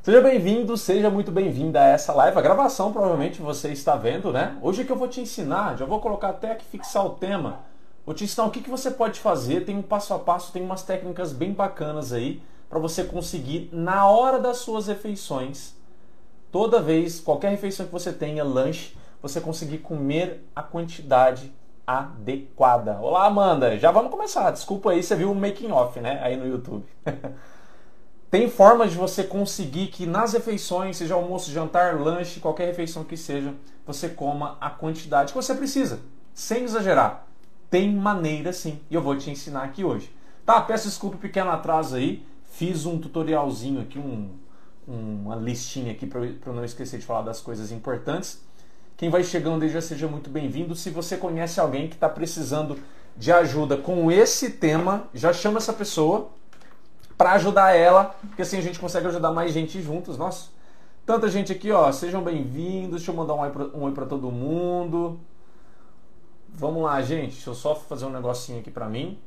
[0.00, 2.38] Seja bem-vindo, seja muito bem-vinda a essa live.
[2.38, 4.56] A gravação provavelmente você está vendo, né?
[4.62, 7.60] Hoje é que eu vou te ensinar, já vou colocar até aqui fixar o tema.
[8.06, 10.62] Vou te ensinar o que, que você pode fazer, tem um passo a passo, tem
[10.62, 12.40] umas técnicas bem bacanas aí
[12.70, 15.74] para você conseguir na hora das suas refeições,
[16.50, 21.52] toda vez, qualquer refeição que você tenha, lanche, você conseguir comer a quantidade
[21.84, 22.98] adequada.
[23.00, 23.76] Olá, Amanda.
[23.78, 24.50] Já vamos começar.
[24.52, 26.20] Desculpa aí, você viu o making off, né?
[26.22, 26.86] Aí no YouTube.
[28.30, 33.16] Tem formas de você conseguir que nas refeições, seja almoço, jantar, lanche, qualquer refeição que
[33.16, 33.54] seja,
[33.86, 36.00] você coma a quantidade que você precisa,
[36.34, 37.26] sem exagerar.
[37.70, 40.14] Tem maneira sim, e eu vou te ensinar aqui hoje.
[40.44, 44.30] Tá, peço desculpa pequeno atraso aí, fiz um tutorialzinho aqui, um,
[44.86, 48.42] uma listinha aqui para eu não esquecer de falar das coisas importantes.
[48.96, 50.74] Quem vai chegando aí já seja muito bem-vindo.
[50.74, 52.78] Se você conhece alguém que está precisando
[53.16, 56.30] de ajuda com esse tema, já chama essa pessoa
[57.18, 60.16] para ajudar ela, porque assim a gente consegue ajudar mais gente juntos.
[60.16, 60.50] Nossa,
[61.04, 61.90] tanta gente aqui, ó.
[61.90, 62.98] Sejam bem-vindos.
[62.98, 65.18] Deixa eu mandar um oi para todo mundo.
[66.48, 67.32] Vamos lá, gente.
[67.32, 69.18] Deixa eu só fazer um negocinho aqui para mim,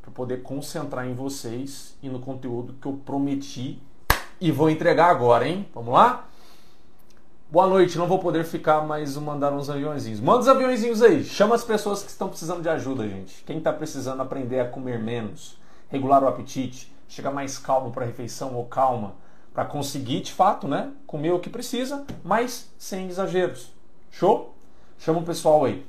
[0.00, 3.78] para poder concentrar em vocês e no conteúdo que eu prometi
[4.40, 5.68] e vou entregar agora, hein?
[5.74, 6.26] Vamos lá?
[7.50, 10.20] Boa noite, não vou poder ficar, mas mandar uns aviãozinhos.
[10.20, 11.22] Manda os aviãozinhos aí.
[11.22, 13.44] Chama as pessoas que estão precisando de ajuda, gente.
[13.44, 15.60] Quem está precisando aprender a comer menos
[15.92, 19.14] regular o apetite, chegar mais calmo para a refeição ou calma,
[19.52, 23.70] para conseguir de fato, né, comer o que precisa, mas sem exageros.
[24.10, 24.54] Show?
[24.98, 25.86] Chama o pessoal aí.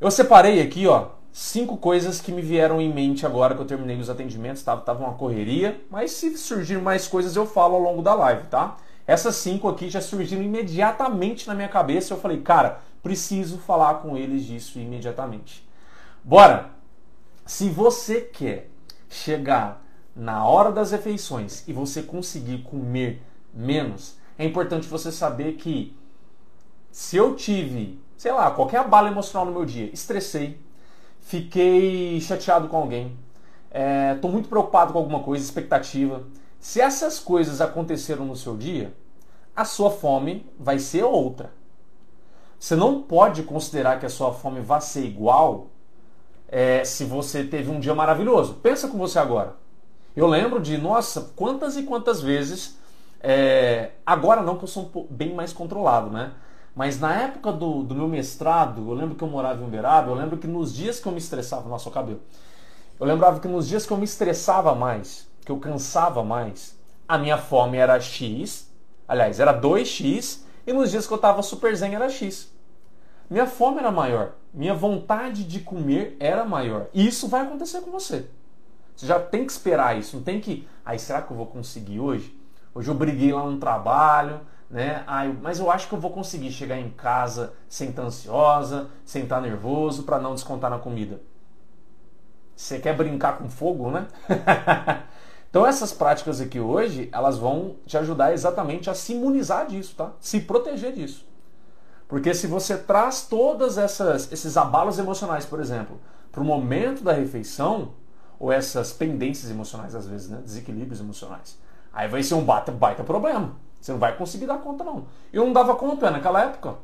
[0.00, 3.98] Eu separei aqui, ó, cinco coisas que me vieram em mente agora que eu terminei
[3.98, 8.02] os atendimentos, tava, tava uma correria, mas se surgir mais coisas eu falo ao longo
[8.02, 8.78] da live, tá?
[9.06, 12.14] Essas cinco aqui já surgiram imediatamente na minha cabeça.
[12.14, 15.68] Eu falei, cara, preciso falar com eles disso imediatamente.
[16.24, 16.70] Bora!
[17.44, 18.71] Se você quer
[19.12, 19.84] chegar
[20.16, 25.96] na hora das refeições e você conseguir comer menos, é importante você saber que
[26.90, 30.58] se eu tive, sei lá, qualquer abalo emocional no meu dia, estressei,
[31.20, 33.16] fiquei chateado com alguém,
[34.14, 36.24] estou é, muito preocupado com alguma coisa, expectativa.
[36.58, 38.94] Se essas coisas aconteceram no seu dia,
[39.54, 41.52] a sua fome vai ser outra.
[42.58, 45.68] Você não pode considerar que a sua fome vai ser igual
[46.52, 48.54] é, se você teve um dia maravilhoso.
[48.62, 49.56] Pensa com você agora.
[50.14, 52.78] Eu lembro de, nossa, quantas e quantas vezes.
[53.22, 56.32] É, agora não, que eu sou um bem mais controlado, né?
[56.76, 60.14] Mas na época do, do meu mestrado, eu lembro que eu morava em Uberaba, eu
[60.14, 62.20] lembro que nos dias que eu me estressava, nossa, o cabelo.
[63.00, 67.16] Eu lembrava que nos dias que eu me estressava mais, que eu cansava mais, a
[67.16, 68.70] minha fome era X,
[69.06, 72.50] aliás, era 2X, e nos dias que eu tava super zen era X.
[73.32, 76.88] Minha fome era maior minha vontade de comer era maior.
[76.92, 78.26] E isso vai acontecer com você.
[78.94, 81.98] Você já tem que esperar isso, não tem que, ai, será que eu vou conseguir
[81.98, 82.38] hoje?
[82.74, 84.40] Hoje eu briguei lá no trabalho,
[84.70, 85.02] né?
[85.06, 89.22] Ai, mas eu acho que eu vou conseguir chegar em casa sem estar ansiosa, sem
[89.22, 91.20] estar nervoso, para não descontar na comida.
[92.54, 94.06] Você quer brincar com fogo, né?
[95.48, 100.12] então essas práticas aqui hoje, elas vão te ajudar exatamente a se imunizar disso, tá?
[100.20, 101.31] Se proteger disso.
[102.12, 105.98] Porque se você traz todos esses abalos emocionais, por exemplo,
[106.30, 107.92] para o momento da refeição,
[108.38, 110.42] ou essas pendências emocionais, às vezes, né?
[110.44, 111.58] desequilíbrios emocionais,
[111.90, 113.56] aí vai ser um baita, baita problema.
[113.80, 115.06] Você não vai conseguir dar conta, não.
[115.32, 116.74] Eu não dava conta naquela época.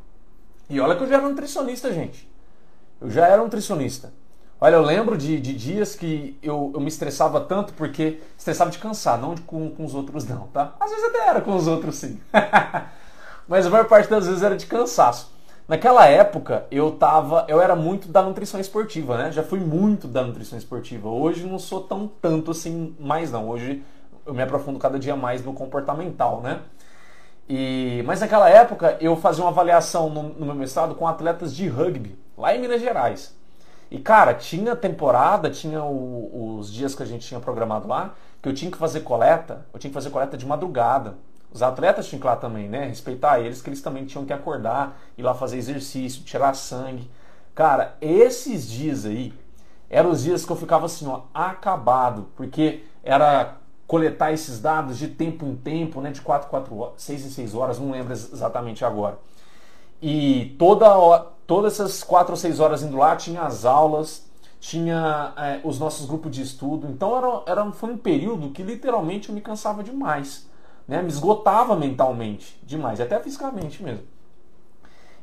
[0.66, 2.26] E olha que eu já era nutricionista, gente.
[2.98, 4.10] Eu já era nutricionista.
[4.58, 8.78] Olha, eu lembro de, de dias que eu, eu, me estressava tanto porque estressava de
[8.78, 10.74] cansar, não de, com, com os outros não, tá?
[10.80, 12.18] Às vezes até era com os outros sim.
[13.48, 15.32] mas a maior parte das vezes era de cansaço.
[15.66, 19.32] Naquela época eu tava, eu era muito da nutrição esportiva, né?
[19.32, 21.08] Já fui muito da nutrição esportiva.
[21.08, 23.48] Hoje não sou tão tanto assim mais não.
[23.48, 23.82] Hoje
[24.24, 26.60] eu me aprofundo cada dia mais no comportamental, né?
[27.48, 31.66] E, mas naquela época eu fazia uma avaliação no, no meu mestrado com atletas de
[31.66, 33.34] rugby, lá em Minas Gerais.
[33.90, 38.48] E cara, tinha temporada, tinha o, os dias que a gente tinha programado lá, que
[38.48, 41.14] eu tinha que fazer coleta, eu tinha que fazer coleta de madrugada.
[41.52, 42.86] Os atletas tinham que ir lá também, né?
[42.86, 47.10] Respeitar eles, que eles também tinham que acordar, ir lá fazer exercício, tirar sangue.
[47.54, 49.32] Cara, esses dias aí
[49.88, 53.56] eram os dias que eu ficava assim, ó, acabado, porque era
[53.86, 56.10] coletar esses dados de tempo em tempo, né?
[56.10, 59.18] De 4 em 4 horas, 6 em 6 horas, não lembro exatamente agora.
[60.00, 64.28] E toda hora, todas essas 4 ou 6 horas indo lá, tinha as aulas,
[64.60, 66.86] tinha é, os nossos grupos de estudo.
[66.86, 70.47] Então era, era, foi um período que literalmente eu me cansava demais
[70.88, 71.02] né?
[71.02, 74.06] Me esgotava mentalmente demais, até fisicamente mesmo.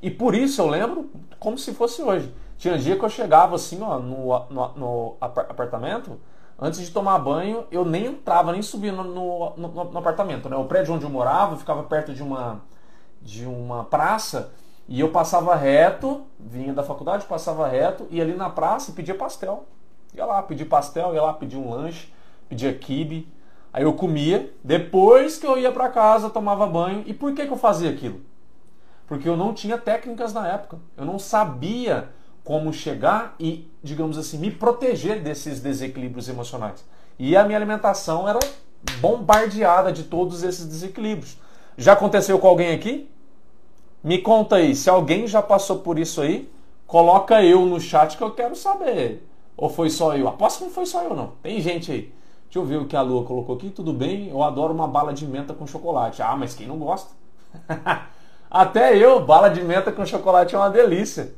[0.01, 1.09] E por isso eu lembro
[1.39, 2.33] como se fosse hoje.
[2.57, 6.17] Tinha dia que eu chegava assim, ó, no, no, no apartamento,
[6.57, 10.47] Antes de tomar banho, eu nem entrava, nem subia no, no apartamento.
[10.47, 10.55] Né?
[10.55, 12.61] O prédio onde eu morava ficava perto de uma,
[13.21, 14.53] de uma praça
[14.87, 19.65] e eu passava reto, vinha da faculdade, passava reto, e ali na praça pedia pastel.
[20.13, 22.13] Ia lá, pedir pastel, ia lá pedir um lanche,
[22.47, 23.27] pedia kibe.
[23.75, 27.03] Aí eu comia, depois que eu ia para casa, tomava banho.
[27.05, 28.21] E por que, que eu fazia aquilo?
[29.05, 30.79] Porque eu não tinha técnicas na época.
[30.95, 32.07] Eu não sabia
[32.41, 36.85] como chegar e, digamos assim, me proteger desses desequilíbrios emocionais.
[37.19, 38.39] E a minha alimentação era
[39.01, 41.37] bombardeada de todos esses desequilíbrios.
[41.77, 43.11] Já aconteceu com alguém aqui?
[44.01, 46.49] Me conta aí, se alguém já passou por isso aí,
[46.87, 49.27] coloca eu no chat que eu quero saber.
[49.57, 50.29] Ou foi só eu?
[50.29, 51.33] Aposto que não foi só eu, não.
[51.43, 52.15] Tem gente aí.
[52.55, 53.69] Deixa eu ver o que a Lua colocou aqui.
[53.69, 56.21] Tudo bem, eu adoro uma bala de menta com chocolate.
[56.21, 57.11] Ah, mas quem não gosta?
[58.49, 61.33] Até eu, bala de menta com chocolate é uma delícia.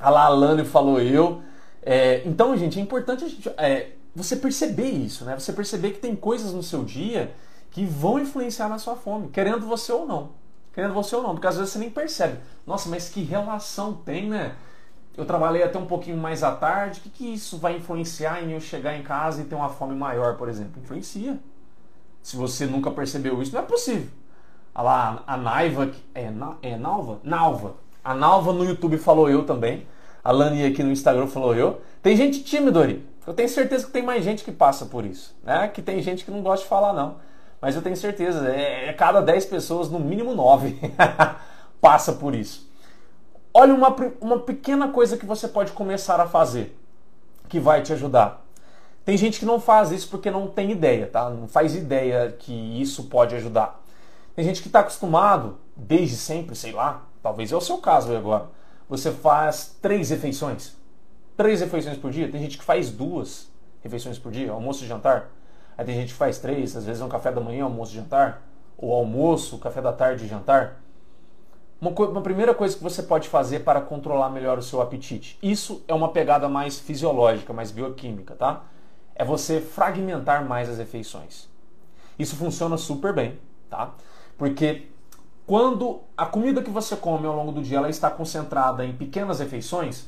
[0.00, 1.42] A Lani falou eu.
[1.82, 5.38] É, então, gente, é importante gente, é, você perceber isso, né?
[5.38, 7.34] Você perceber que tem coisas no seu dia
[7.70, 10.30] que vão influenciar na sua fome, querendo você ou não.
[10.72, 12.38] Querendo você ou não, porque às vezes você nem percebe.
[12.66, 14.54] Nossa, mas que relação tem, né?
[15.20, 18.52] Eu trabalhei até um pouquinho mais à tarde, o que, que isso vai influenciar em
[18.52, 20.80] eu chegar em casa e ter uma fome maior, por exemplo?
[20.82, 21.38] Influencia.
[22.22, 24.08] Se você nunca percebeu isso, não é possível.
[24.74, 26.32] Olha lá, a Naiva, é,
[26.62, 27.20] é Nalva?
[27.22, 27.74] Nalva.
[28.02, 29.86] A Nalva no YouTube falou eu também.
[30.24, 31.82] A Lani aqui no Instagram falou eu.
[32.02, 33.04] Tem gente tímida aí.
[33.26, 35.36] Eu tenho certeza que tem mais gente que passa por isso.
[35.44, 35.68] Né?
[35.68, 37.16] Que tem gente que não gosta de falar, não.
[37.60, 40.80] Mas eu tenho certeza, é, é cada 10 pessoas, no mínimo 9,
[41.78, 42.69] passa por isso.
[43.52, 46.76] Olha uma, uma pequena coisa que você pode começar a fazer
[47.48, 48.46] que vai te ajudar.
[49.04, 51.28] Tem gente que não faz isso porque não tem ideia, tá?
[51.28, 53.82] Não faz ideia que isso pode ajudar.
[54.36, 58.46] Tem gente que está acostumado, desde sempre, sei lá, talvez é o seu caso agora.
[58.88, 60.76] Você faz três refeições.
[61.36, 62.30] Três refeições por dia.
[62.30, 63.50] Tem gente que faz duas
[63.82, 65.30] refeições por dia, almoço e jantar.
[65.76, 67.96] Aí tem gente que faz três, às vezes é um café da manhã, almoço e
[67.96, 68.42] jantar.
[68.78, 70.80] Ou almoço, café da tarde e jantar.
[71.80, 75.38] Uma, uma, primeira coisa que você pode fazer para controlar melhor o seu apetite.
[75.42, 78.64] Isso é uma pegada mais fisiológica, mais bioquímica, tá?
[79.14, 81.48] É você fragmentar mais as refeições.
[82.18, 83.38] Isso funciona super bem,
[83.70, 83.94] tá?
[84.36, 84.88] Porque
[85.46, 89.40] quando a comida que você come ao longo do dia ela está concentrada em pequenas
[89.40, 90.06] refeições,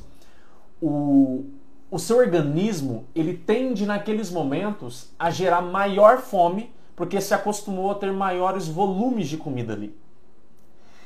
[0.79, 1.45] o,
[1.89, 7.95] o seu organismo ele tende naqueles momentos a gerar maior fome porque se acostumou a
[7.95, 10.02] ter maiores volumes de comida ali.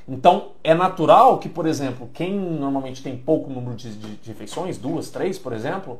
[0.07, 4.77] Então, é natural que, por exemplo, quem normalmente tem pouco número de, de, de refeições,
[4.77, 5.99] duas, três, por exemplo,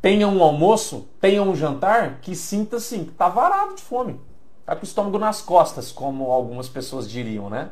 [0.00, 4.20] tenha um almoço, tenha um jantar que sinta assim, que está varado de fome.
[4.60, 7.70] Está com o estômago nas costas, como algumas pessoas diriam, né?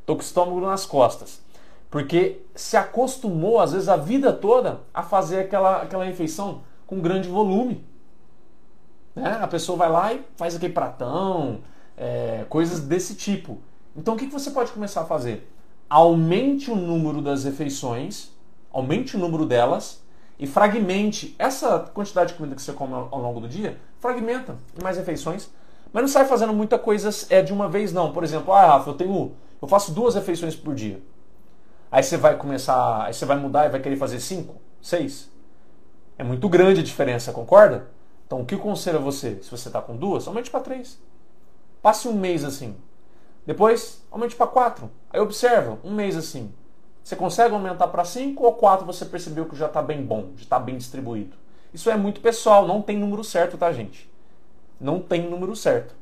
[0.00, 1.40] Estou com o estômago nas costas.
[1.90, 7.28] Porque se acostumou, às vezes, a vida toda a fazer aquela, aquela refeição com grande
[7.28, 7.84] volume.
[9.14, 9.38] Né?
[9.40, 11.60] A pessoa vai lá e faz aquele pratão,
[11.96, 13.58] é, coisas desse tipo.
[13.96, 15.50] Então o que você pode começar a fazer?
[15.88, 18.30] Aumente o número das refeições,
[18.72, 20.02] aumente o número delas
[20.38, 24.82] e fragmente essa quantidade de comida que você come ao longo do dia, fragmenta em
[24.82, 25.48] mais refeições.
[25.92, 28.12] Mas não sai fazendo muita coisa é, de uma vez não.
[28.12, 29.32] Por exemplo, ah, Rafa, eu tenho.
[29.62, 31.00] Eu faço duas refeições por dia.
[31.90, 33.04] Aí você vai começar.
[33.04, 34.56] Aí você vai mudar e vai querer fazer cinco?
[34.82, 35.30] Seis?
[36.18, 37.88] É muito grande a diferença, concorda?
[38.26, 39.38] Então o que eu conselho a você?
[39.40, 41.00] Se você está com duas, aumente para três.
[41.80, 42.74] Passe um mês assim.
[43.46, 44.90] Depois, aumente para 4.
[45.10, 46.52] Aí observa, um mês assim.
[47.02, 50.44] Você consegue aumentar para 5 ou 4 você percebeu que já está bem bom, já
[50.44, 51.36] está bem distribuído?
[51.72, 54.10] Isso é muito pessoal, não tem número certo, tá, gente?
[54.80, 55.94] Não tem número certo.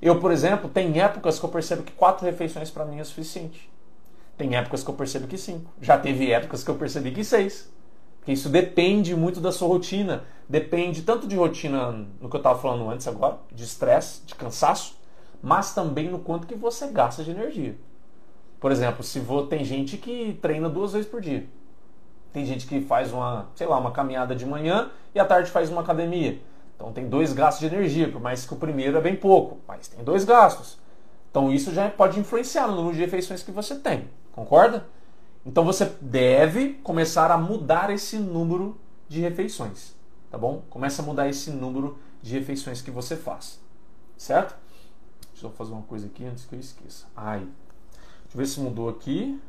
[0.00, 3.68] Eu, por exemplo, tem épocas que eu percebo que 4 refeições para mim é suficiente.
[4.36, 5.70] Tem épocas que eu percebo que 5.
[5.80, 7.72] Já teve épocas que eu percebi que 6.
[8.18, 10.24] Porque isso depende muito da sua rotina.
[10.48, 14.96] Depende tanto de rotina, no que eu estava falando antes agora, de estresse, de cansaço,
[15.44, 17.76] mas também no quanto que você gasta de energia.
[18.58, 21.46] Por exemplo, se vou, tem gente que treina duas vezes por dia.
[22.32, 25.68] Tem gente que faz uma, sei lá, uma caminhada de manhã e à tarde faz
[25.68, 26.40] uma academia.
[26.74, 29.86] Então tem dois gastos de energia, por mais que o primeiro é bem pouco, mas
[29.86, 30.78] tem dois gastos.
[31.30, 34.08] Então isso já pode influenciar no número de refeições que você tem.
[34.32, 34.86] Concorda?
[35.44, 39.94] Então você deve começar a mudar esse número de refeições,
[40.30, 40.62] tá bom?
[40.70, 43.60] Começa a mudar esse número de refeições que você faz,
[44.16, 44.63] certo?
[45.34, 47.06] Deixa eu fazer uma coisa aqui antes que eu esqueça.
[47.16, 47.40] Ai.
[47.40, 49.40] Deixa eu ver se mudou aqui.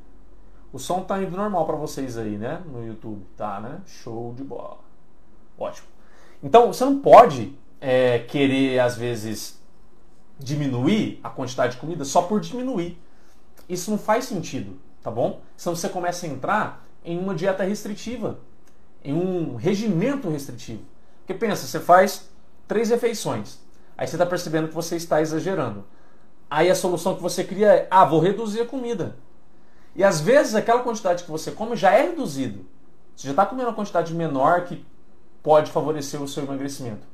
[0.73, 2.61] O som tá indo normal para vocês aí, né?
[2.65, 3.23] No YouTube.
[3.37, 3.81] Tá, né?
[3.85, 4.79] Show de bola.
[5.57, 5.87] Ótimo.
[6.41, 9.61] Então, você não pode é, querer, às vezes,
[10.39, 12.99] diminuir a quantidade de comida só por diminuir.
[13.69, 15.41] Isso não faz sentido, tá bom?
[15.55, 18.39] Senão você começa a entrar em uma dieta restritiva,
[19.03, 20.81] em um regimento restritivo.
[21.19, 22.27] Porque pensa, você faz
[22.67, 23.59] três refeições.
[23.97, 25.85] Aí você está percebendo que você está exagerando.
[26.49, 29.15] Aí a solução que você cria é: ah, vou reduzir a comida.
[29.95, 32.65] E às vezes aquela quantidade que você come já é reduzido.
[33.15, 34.85] Você já está comendo uma quantidade menor que
[35.41, 37.07] pode favorecer o seu emagrecimento.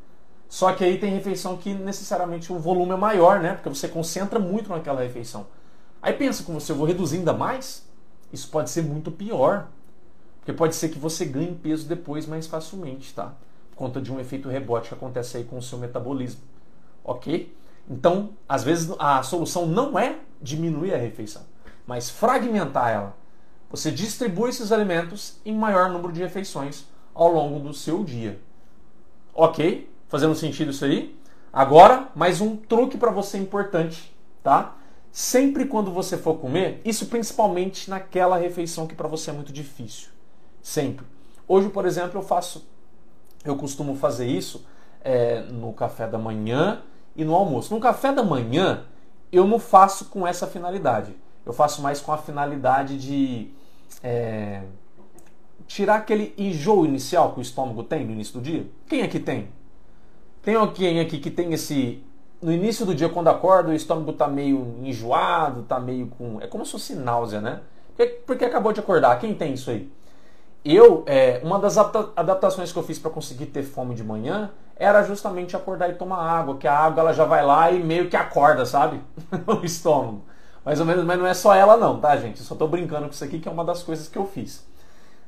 [0.49, 3.53] Só que aí tem refeição que necessariamente o volume é maior, né?
[3.53, 5.47] Porque você concentra muito naquela refeição.
[6.01, 7.85] Aí pensa com você, eu vou reduzir ainda mais?
[8.33, 9.67] Isso pode ser muito pior.
[10.39, 13.33] Porque pode ser que você ganhe peso depois mais facilmente, tá?
[13.69, 16.41] Por conta de um efeito rebote que acontece aí com o seu metabolismo.
[17.03, 17.55] Ok?
[17.89, 21.43] Então, às vezes a solução não é diminuir a refeição,
[21.85, 23.17] mas fragmentar ela.
[23.69, 28.39] Você distribui esses alimentos em maior número de refeições ao longo do seu dia.
[29.33, 29.89] Ok?
[30.07, 31.17] Fazendo sentido isso aí?
[31.53, 34.75] Agora, mais um truque para você importante, tá?
[35.11, 40.09] Sempre quando você for comer, isso principalmente naquela refeição que para você é muito difícil.
[40.61, 41.05] Sempre.
[41.47, 42.65] Hoje, por exemplo, eu faço,
[43.43, 44.65] eu costumo fazer isso
[45.01, 46.81] é, no café da manhã
[47.21, 47.73] e no almoço.
[47.73, 48.83] No café da manhã,
[49.31, 51.15] eu não faço com essa finalidade.
[51.45, 53.51] Eu faço mais com a finalidade de
[54.03, 54.63] é,
[55.67, 58.65] tirar aquele enjoo inicial que o estômago tem no início do dia.
[58.87, 59.49] Quem aqui tem?
[60.41, 62.03] Tem alguém aqui que tem esse.
[62.41, 66.41] No início do dia, quando acorda, o estômago tá meio enjoado, tá meio com.
[66.41, 67.61] É como se fosse náusea, né?
[68.25, 69.19] Porque, acabou de acordar.
[69.19, 69.91] Quem tem isso aí?
[70.65, 74.49] Eu, é, uma das adaptações que eu fiz para conseguir ter fome de manhã
[74.81, 78.09] era justamente acordar e tomar água, que a água ela já vai lá e meio
[78.09, 78.99] que acorda, sabe?
[79.45, 80.23] o estômago.
[80.65, 82.39] Mais ou menos, mas não é só ela não, tá, gente?
[82.39, 84.65] Eu só tô brincando com isso aqui, que é uma das coisas que eu fiz.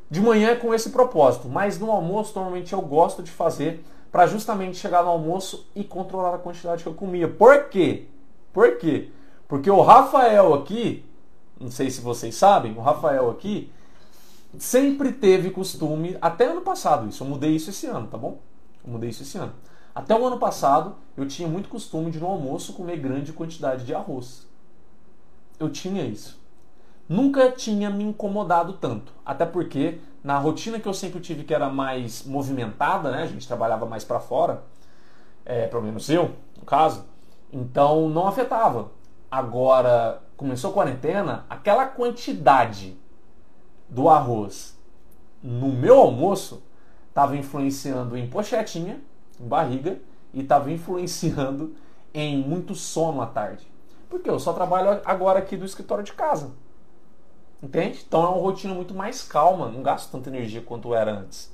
[0.10, 4.26] De manhã é com esse propósito, mas no almoço normalmente eu gosto de fazer para
[4.26, 7.28] justamente chegar no almoço e controlar a quantidade que eu comia.
[7.28, 8.08] Por quê?
[8.52, 9.12] Por quê?
[9.48, 11.06] Porque o Rafael aqui,
[11.60, 13.72] não sei se vocês sabem, o Rafael aqui,
[14.58, 18.40] sempre teve costume, até ano passado isso, eu mudei isso esse ano, tá bom?
[18.86, 19.54] Eu mudei isso esse ano.
[19.96, 23.94] Até o ano passado, eu tinha muito costume de no almoço comer grande quantidade de
[23.94, 24.48] arroz.
[25.60, 26.42] Eu tinha isso.
[27.08, 31.70] Nunca tinha me incomodado tanto, até porque na rotina que eu sempre tive que era
[31.70, 33.24] mais movimentada, né?
[33.24, 34.64] A gente trabalhava mais para fora,
[35.46, 37.06] é, pelo menos eu, no caso.
[37.52, 38.90] Então não afetava.
[39.30, 42.98] Agora começou a quarentena, aquela quantidade
[43.90, 44.78] do arroz
[45.42, 46.64] no meu almoço
[47.14, 49.00] estava influenciando em pochetinha,
[49.40, 50.00] em barriga,
[50.34, 51.76] e estava influenciando
[52.12, 53.72] em muito sono à tarde.
[54.10, 56.52] Porque eu só trabalho agora aqui do escritório de casa.
[57.62, 58.04] Entende?
[58.06, 61.54] Então é uma rotina muito mais calma, não gasto tanta energia quanto era antes.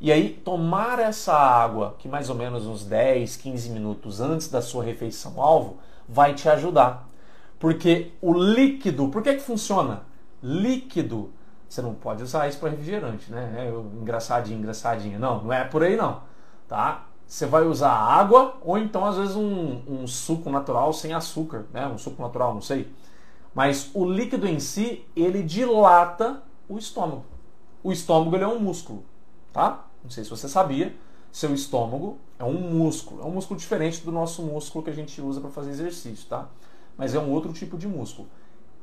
[0.00, 4.62] E aí, tomar essa água, que mais ou menos uns 10, 15 minutos antes da
[4.62, 5.76] sua refeição alvo,
[6.08, 7.08] vai te ajudar.
[7.60, 10.02] Porque o líquido, por que, que funciona?
[10.42, 11.30] Líquido
[11.72, 13.66] você não pode usar isso para refrigerante, né?
[13.66, 15.18] É engraçadinho, engraçadinho.
[15.18, 16.20] Não, não é por aí não,
[16.68, 17.06] tá?
[17.26, 21.86] Você vai usar água ou então às vezes um, um suco natural sem açúcar, né?
[21.86, 22.92] Um suco natural, não sei.
[23.54, 27.24] Mas o líquido em si, ele dilata o estômago.
[27.82, 29.02] O estômago ele é um músculo,
[29.50, 29.86] tá?
[30.04, 30.94] Não sei se você sabia,
[31.30, 33.22] seu estômago é um músculo.
[33.22, 36.48] É um músculo diferente do nosso músculo que a gente usa para fazer exercício, tá?
[36.98, 38.28] Mas é um outro tipo de músculo.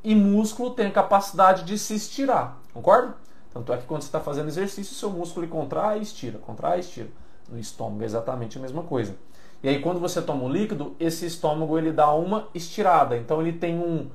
[0.04, 3.16] E músculo tem a capacidade de se estirar, concorda?
[3.54, 6.82] Tanto é que quando você está fazendo exercício, seu músculo contrai e estira, contrai e
[6.82, 7.10] estira.
[7.50, 9.16] No estômago é exatamente a mesma coisa.
[9.62, 13.18] E aí quando você toma um líquido, esse estômago ele dá uma estirada.
[13.18, 14.10] Então ele tem um,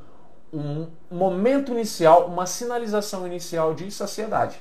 [0.52, 4.58] um momento inicial, uma sinalização inicial de saciedade.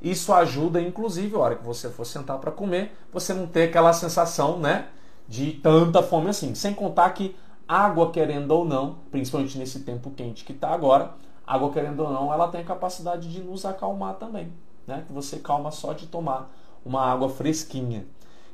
[0.00, 3.92] Isso ajuda, inclusive, a hora que você for sentar para comer, você não ter aquela
[3.94, 4.88] sensação, né,
[5.26, 6.54] de tanta fome assim.
[6.54, 7.34] Sem contar que
[7.68, 11.12] água, querendo ou não, principalmente nesse tempo quente que está agora,
[11.46, 14.52] água, querendo ou não, ela tem a capacidade de nos acalmar também.
[14.86, 15.04] Né?
[15.06, 16.50] Que você calma só de tomar
[16.84, 18.06] uma água fresquinha.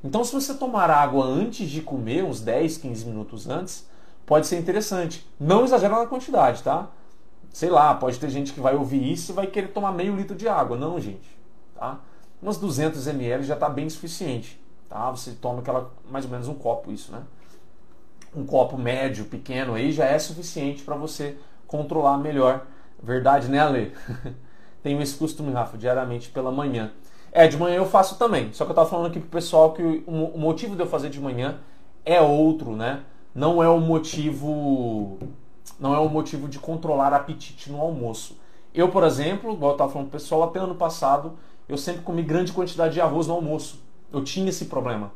[0.02, 3.87] Então, se você tomar água antes de comer, uns 10, 15 minutos antes,
[4.26, 5.26] pode ser interessante.
[5.38, 6.88] Não exagera na quantidade, tá?
[7.52, 10.35] Sei lá, pode ter gente que vai ouvir isso e vai querer tomar meio litro
[10.35, 10.76] de água.
[10.76, 11.38] Não, gente.
[11.75, 12.00] Tá?
[12.40, 14.59] Umas 200 ml já está bem suficiente.
[14.88, 15.11] Tá?
[15.11, 17.23] Você toma aquela, mais ou menos um copo isso, né?
[18.35, 21.37] Um copo médio, pequeno aí já é suficiente para você
[21.67, 22.67] controlar melhor.
[23.03, 23.93] Verdade, né, Ale?
[24.83, 26.93] Tenho esse costume, Rafa, diariamente pela manhã.
[27.31, 28.53] É, de manhã eu faço também.
[28.53, 31.21] Só que eu estava falando aqui pro pessoal que o motivo de eu fazer de
[31.21, 31.59] manhã
[32.05, 33.03] é outro, né?
[33.35, 35.19] Não é o motivo
[35.79, 38.39] não é o motivo de controlar apetite no almoço.
[38.73, 41.33] Eu, por exemplo, igual eu estava falando pro pessoal, até ano passado,
[41.69, 43.83] eu sempre comi grande quantidade de arroz no almoço.
[44.12, 45.12] Eu tinha esse problema,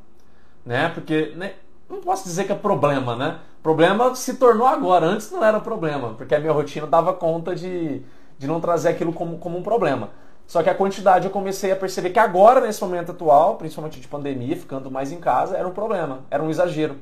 [0.64, 0.88] né?
[0.88, 1.54] Porque né,
[1.88, 3.38] não posso dizer que é problema, né?
[3.62, 8.02] Problema se tornou agora, antes não era problema, porque a minha rotina dava conta de,
[8.38, 10.10] de não trazer aquilo como, como um problema.
[10.46, 14.06] Só que a quantidade eu comecei a perceber que agora, nesse momento atual, principalmente de
[14.06, 16.96] pandemia, ficando mais em casa, era um problema, era um exagero.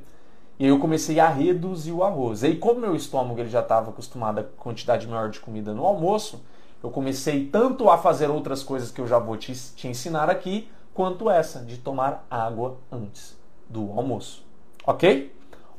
[0.58, 2.42] E aí eu comecei a reduzir o arroz.
[2.42, 5.84] E aí, como meu estômago ele já estava acostumado a quantidade maior de comida no
[5.84, 6.42] almoço,
[6.82, 10.70] eu comecei tanto a fazer outras coisas que eu já vou te, te ensinar aqui,
[10.94, 13.36] quanto essa, de tomar água antes
[13.68, 14.44] do almoço.
[14.86, 15.34] Ok?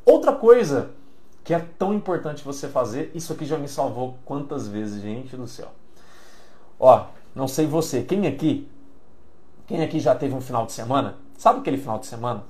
[0.05, 0.91] Outra coisa
[1.43, 5.47] que é tão importante você fazer, isso aqui já me salvou quantas vezes, gente do
[5.47, 5.69] céu.
[6.79, 8.67] Ó, não sei você, quem aqui,
[9.67, 11.17] quem aqui já teve um final de semana?
[11.37, 12.43] Sabe aquele final de semana?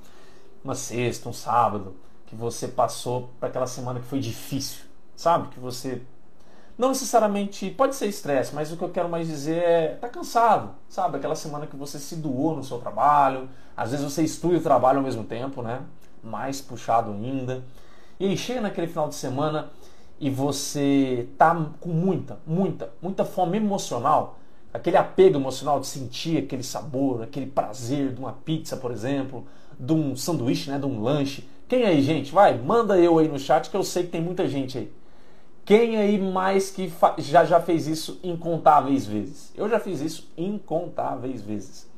[0.64, 1.94] Uma sexta, um sábado,
[2.26, 4.84] que você passou para aquela semana que foi difícil,
[5.14, 5.48] sabe?
[5.48, 6.00] Que você
[6.78, 10.70] não necessariamente pode ser estresse, mas o que eu quero mais dizer é tá cansado,
[10.88, 11.18] sabe?
[11.18, 14.98] Aquela semana que você se doou no seu trabalho, às vezes você estuda o trabalho
[14.98, 15.82] ao mesmo tempo, né?
[16.26, 17.62] Mais puxado ainda.
[18.18, 19.70] E aí chega naquele final de semana
[20.18, 24.38] e você tá com muita, muita, muita fome emocional,
[24.72, 29.46] aquele apego emocional de sentir aquele sabor, aquele prazer de uma pizza, por exemplo,
[29.78, 31.46] de um sanduíche, né, de um lanche.
[31.68, 32.32] Quem aí, gente?
[32.32, 34.92] Vai, manda eu aí no chat que eu sei que tem muita gente aí.
[35.64, 39.52] Quem aí mais que já já fez isso incontáveis vezes?
[39.56, 41.90] Eu já fiz isso incontáveis vezes.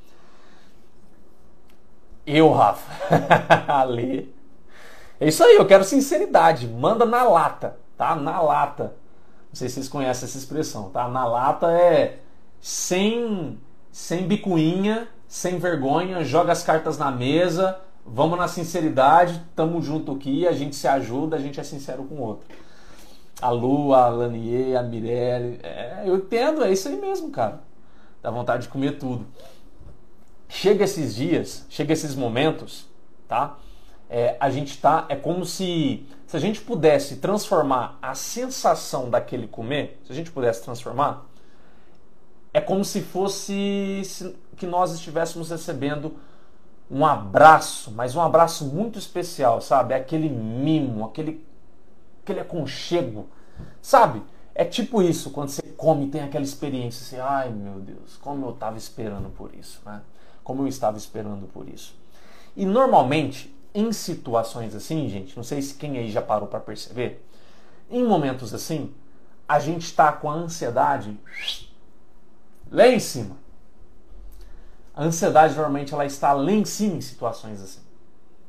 [2.28, 2.86] Eu, Rafa.
[3.72, 4.34] Ali.
[5.18, 6.68] É isso aí, eu quero sinceridade.
[6.68, 8.14] Manda na lata, tá?
[8.14, 8.94] Na lata.
[9.48, 11.08] Não sei se vocês conhecem essa expressão, tá?
[11.08, 12.18] Na lata é
[12.60, 13.58] sem
[13.90, 20.46] sem bicuinha, sem vergonha, joga as cartas na mesa, vamos na sinceridade, tamo junto aqui,
[20.46, 22.46] a gente se ajuda, a gente é sincero com o outro.
[23.40, 27.60] A Lu, a Lanier, a Mirelle, é, eu entendo, é isso aí mesmo, cara.
[28.22, 29.26] Dá vontade de comer tudo.
[30.48, 32.86] Chega esses dias, chega esses momentos,
[33.28, 33.58] tá?
[34.08, 39.48] É, a gente tá, é como se se a gente pudesse transformar a sensação daquele
[39.48, 41.26] comer, se a gente pudesse transformar,
[42.52, 46.16] é como se fosse que nós estivéssemos recebendo
[46.90, 49.94] um abraço, mas um abraço muito especial, sabe?
[49.94, 51.42] É aquele mimo, aquele,
[52.22, 53.26] aquele aconchego,
[53.80, 54.22] sabe?
[54.54, 58.50] É tipo isso, quando você come tem aquela experiência assim, ai meu Deus, como eu
[58.50, 60.02] estava esperando por isso, né?
[60.48, 61.94] Como eu estava esperando por isso.
[62.56, 67.22] E normalmente, em situações assim, gente, não sei se quem aí já parou para perceber,
[67.90, 68.90] em momentos assim,
[69.46, 71.20] a gente está com a ansiedade
[72.70, 73.36] lá em cima.
[74.94, 77.80] A ansiedade normalmente ela está lá em cima em situações assim.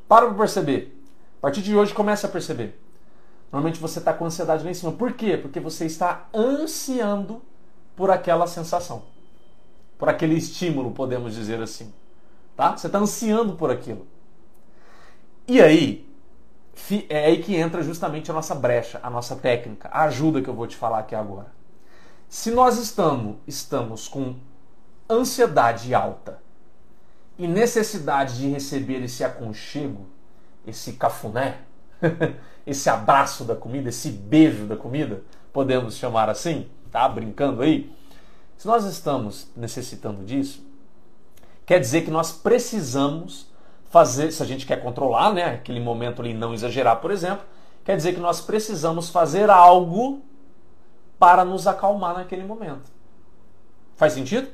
[0.08, 0.98] Para para perceber.
[1.40, 2.82] A partir de hoje comece a perceber.
[3.52, 4.94] Normalmente você está com ansiedade lá em cima.
[4.94, 5.36] Por quê?
[5.36, 7.42] Porque você está ansiando
[7.94, 9.04] por aquela sensação.
[10.00, 11.94] Por aquele estímulo, podemos dizer assim.
[12.56, 12.76] Tá?
[12.76, 14.08] Você está ansiando por aquilo.
[15.46, 16.10] E aí,
[17.10, 20.54] é aí que entra justamente a nossa brecha, a nossa técnica, a ajuda que eu
[20.54, 21.52] vou te falar aqui agora.
[22.30, 24.36] Se nós estamos, estamos com
[25.10, 26.40] ansiedade alta
[27.38, 30.06] e necessidade de receber esse aconchego,
[30.66, 31.58] esse cafuné,
[32.66, 37.10] esse abraço da comida, esse beijo da comida, podemos chamar assim, tá?
[37.10, 37.92] Brincando aí.
[38.60, 40.62] Se nós estamos necessitando disso,
[41.66, 43.50] quer dizer que nós precisamos
[43.90, 47.46] fazer, se a gente quer controlar, né, aquele momento ali não exagerar, por exemplo,
[47.86, 50.22] quer dizer que nós precisamos fazer algo
[51.18, 52.92] para nos acalmar naquele momento.
[53.96, 54.50] Faz sentido?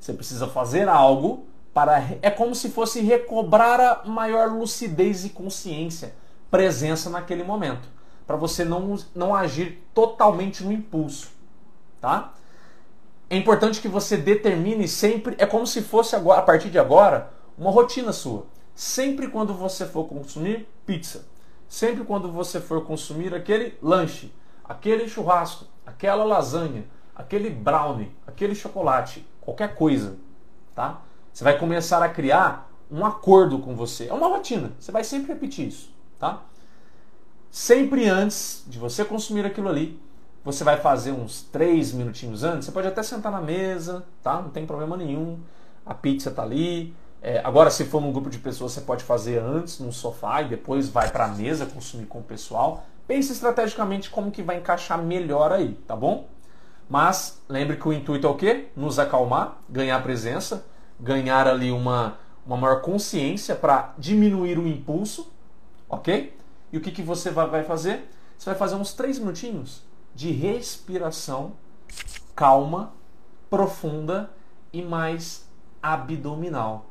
[0.00, 2.02] Você precisa fazer algo para.
[2.20, 6.16] É como se fosse recobrar a maior lucidez e consciência,
[6.50, 7.88] presença naquele momento.
[8.26, 11.30] Para você não, não agir totalmente no impulso.
[12.00, 12.32] Tá?
[13.30, 15.34] É importante que você determine sempre.
[15.38, 18.46] É como se fosse agora, a partir de agora, uma rotina sua.
[18.74, 21.26] Sempre quando você for consumir pizza,
[21.68, 24.32] sempre quando você for consumir aquele lanche,
[24.64, 30.16] aquele churrasco, aquela lasanha, aquele brownie, aquele chocolate, qualquer coisa,
[30.74, 31.02] tá?
[31.32, 34.06] Você vai começar a criar um acordo com você.
[34.06, 34.72] É uma rotina.
[34.78, 36.42] Você vai sempre repetir isso, tá?
[37.50, 40.00] Sempre antes de você consumir aquilo ali,
[40.52, 42.64] você vai fazer uns três minutinhos antes.
[42.64, 44.40] Você pode até sentar na mesa, tá?
[44.40, 45.38] Não tem problema nenhum.
[45.84, 46.94] A pizza tá ali.
[47.20, 50.48] É, agora, se for num grupo de pessoas, você pode fazer antes num sofá e
[50.48, 52.86] depois vai para a mesa consumir com o pessoal.
[53.06, 56.28] Pense estrategicamente como que vai encaixar melhor aí, tá bom?
[56.88, 58.68] Mas lembre que o intuito é o quê?
[58.74, 60.64] Nos acalmar, ganhar presença,
[60.98, 65.30] ganhar ali uma, uma maior consciência para diminuir o impulso,
[65.90, 66.34] ok?
[66.72, 68.08] E o que, que você vai fazer?
[68.38, 69.87] Você vai fazer uns três minutinhos
[70.18, 71.52] de respiração
[72.34, 72.92] calma,
[73.48, 74.30] profunda
[74.72, 75.48] e mais
[75.82, 76.86] abdominal.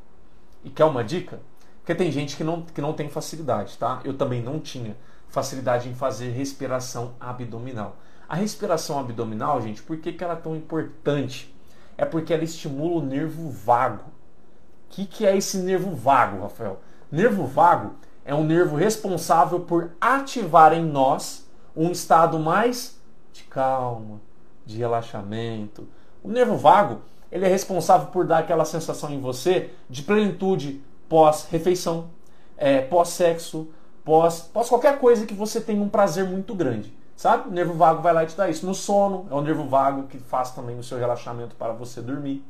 [0.64, 1.40] E quer uma dica?
[1.80, 4.00] Porque tem gente que não, que não tem facilidade, tá?
[4.02, 4.96] Eu também não tinha
[5.28, 7.96] facilidade em fazer respiração abdominal.
[8.26, 11.54] A respiração abdominal, gente, por que, que ela é tão importante?
[11.98, 14.04] é porque ela estimula o nervo vago.
[14.04, 16.80] O que, que é esse nervo vago, Rafael?
[17.10, 22.97] Nervo vago é um nervo responsável por ativar em nós um estado mais
[23.38, 24.20] de calma,
[24.66, 25.88] de relaxamento.
[26.22, 32.10] O nervo vago ele é responsável por dar aquela sensação em você de plenitude pós-refeição,
[32.56, 33.68] é, pós-sexo,
[34.04, 36.96] pós, pós qualquer coisa que você tenha um prazer muito grande.
[37.16, 37.48] Sabe?
[37.48, 38.64] O nervo vago vai lá e te dá isso.
[38.64, 42.44] No sono, é o nervo vago que faz também o seu relaxamento para você dormir.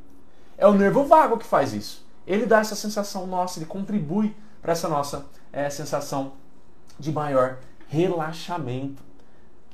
[0.57, 2.05] É o nervo vago que faz isso.
[2.27, 6.33] Ele dá essa sensação nossa, ele contribui para essa nossa é, sensação
[6.99, 9.01] de maior relaxamento.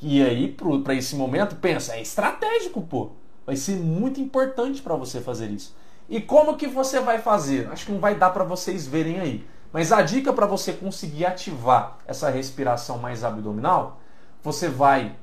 [0.01, 3.11] E aí, para esse momento, pensa, é estratégico, pô.
[3.45, 5.75] Vai ser muito importante para você fazer isso.
[6.09, 7.67] E como que você vai fazer?
[7.71, 9.47] Acho que não vai dar para vocês verem aí.
[9.71, 13.99] Mas a dica para você conseguir ativar essa respiração mais abdominal,
[14.41, 15.15] você vai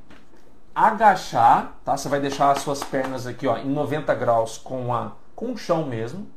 [0.74, 1.96] agachar, tá?
[1.96, 5.56] Você vai deixar as suas pernas aqui, ó, em 90 graus com a com o
[5.56, 6.28] chão mesmo.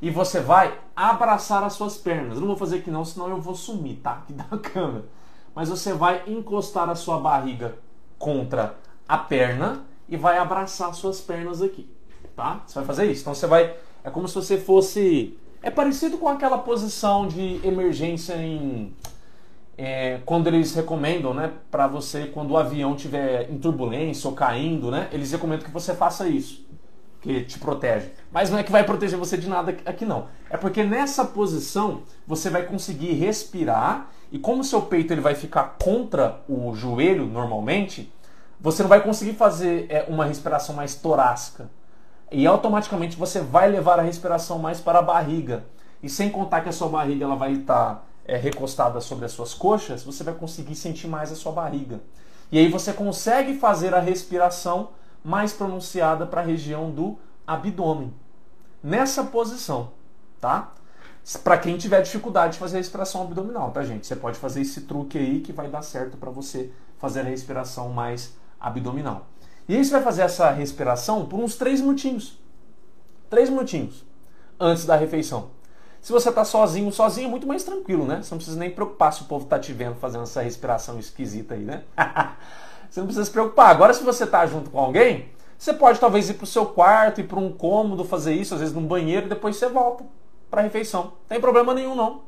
[0.00, 2.38] E você vai abraçar as suas pernas.
[2.38, 4.12] Não vou fazer aqui não, senão eu vou sumir, tá?
[4.12, 5.04] Aqui da câmera.
[5.56, 7.78] Mas você vai encostar a sua barriga
[8.18, 8.76] contra
[9.08, 11.88] a perna e vai abraçar suas pernas aqui,
[12.36, 12.62] tá?
[12.66, 13.22] Você vai fazer isso.
[13.22, 18.34] Então você vai, é como se você fosse, é parecido com aquela posição de emergência
[18.34, 18.94] em
[19.78, 24.90] é, quando eles recomendam, né, para você quando o avião tiver em turbulência ou caindo,
[24.90, 26.66] né, eles recomendam que você faça isso,
[27.22, 28.10] que te protege.
[28.30, 30.26] Mas não é que vai proteger você de nada aqui não.
[30.50, 35.34] É porque nessa posição você vai conseguir respirar e como o seu peito ele vai
[35.34, 38.12] ficar contra o joelho normalmente,
[38.60, 41.70] você não vai conseguir fazer é, uma respiração mais torácica.
[42.30, 45.64] E automaticamente você vai levar a respiração mais para a barriga.
[46.02, 49.54] E sem contar que a sua barriga ela vai estar é, recostada sobre as suas
[49.54, 52.02] coxas, você vai conseguir sentir mais a sua barriga.
[52.52, 54.90] E aí você consegue fazer a respiração
[55.24, 58.12] mais pronunciada para a região do abdômen.
[58.82, 59.92] Nessa posição,
[60.38, 60.74] tá?
[61.42, 64.06] Para quem tiver dificuldade de fazer a respiração abdominal, tá, gente?
[64.06, 67.88] Você pode fazer esse truque aí que vai dar certo para você fazer a respiração
[67.88, 69.26] mais abdominal.
[69.68, 72.38] E aí você vai fazer essa respiração por uns três minutinhos.
[73.28, 74.04] Três minutinhos
[74.60, 75.50] antes da refeição.
[76.00, 78.22] Se você está sozinho, sozinho é muito mais tranquilo, né?
[78.22, 81.54] Você não precisa nem preocupar se o povo está te vendo fazendo essa respiração esquisita
[81.54, 81.82] aí, né?
[82.88, 83.70] você não precisa se preocupar.
[83.70, 87.20] Agora, se você está junto com alguém, você pode talvez ir para o seu quarto,
[87.20, 90.04] ir para um cômodo, fazer isso, às vezes num banheiro, e depois você volta
[90.50, 91.12] para refeição.
[91.28, 92.22] Tem problema nenhum, não.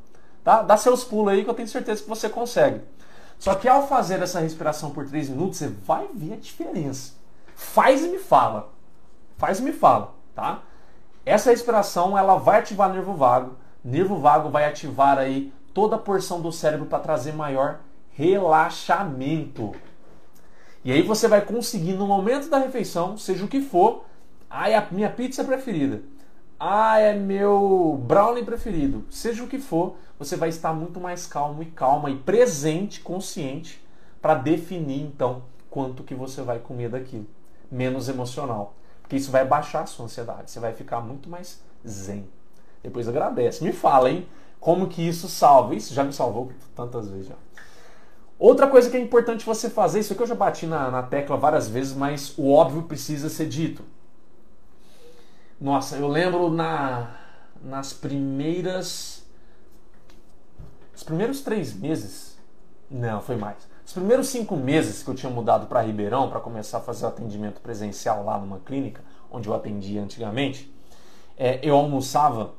[0.44, 0.62] Tá?
[0.62, 2.80] Dá seus pulos aí que eu tenho certeza que você consegue.
[3.38, 7.12] Só que ao fazer essa respiração por 3 minutos, você vai ver a diferença.
[7.54, 8.72] Faz e me fala.
[9.36, 10.62] Faz e me fala, tá?
[11.24, 13.56] Essa respiração, ela vai ativar nervo vago.
[13.84, 19.74] Nervo vago vai ativar aí toda a porção do cérebro para trazer maior relaxamento.
[20.84, 24.04] E aí você vai conseguir no momento da refeição, seja o que for,
[24.48, 26.02] ai, a minha pizza preferida.
[26.60, 29.04] Ah, é meu brownie preferido.
[29.10, 33.80] Seja o que for, você vai estar muito mais calmo e calma e presente, consciente,
[34.20, 37.26] para definir então quanto que você vai comer daquilo.
[37.70, 38.74] Menos emocional.
[39.02, 40.50] Porque isso vai baixar a sua ansiedade.
[40.50, 42.28] Você vai ficar muito mais zen.
[42.82, 43.62] Depois agradece.
[43.62, 44.26] Me fala, hein?
[44.58, 45.76] Como que isso salva?
[45.76, 47.36] Isso já me salvou tantas vezes já.
[48.36, 51.36] Outra coisa que é importante você fazer, isso aqui eu já bati na, na tecla
[51.36, 53.82] várias vezes, mas o óbvio precisa ser dito.
[55.60, 57.16] Nossa, eu lembro na,
[57.60, 59.26] nas primeiras.
[60.94, 62.38] Os primeiros três meses.
[62.88, 63.56] Não, foi mais.
[63.84, 67.08] Os primeiros cinco meses que eu tinha mudado para Ribeirão para começar a fazer o
[67.08, 70.72] atendimento presencial lá numa clínica, onde eu atendia antigamente,
[71.36, 72.54] é, eu almoçava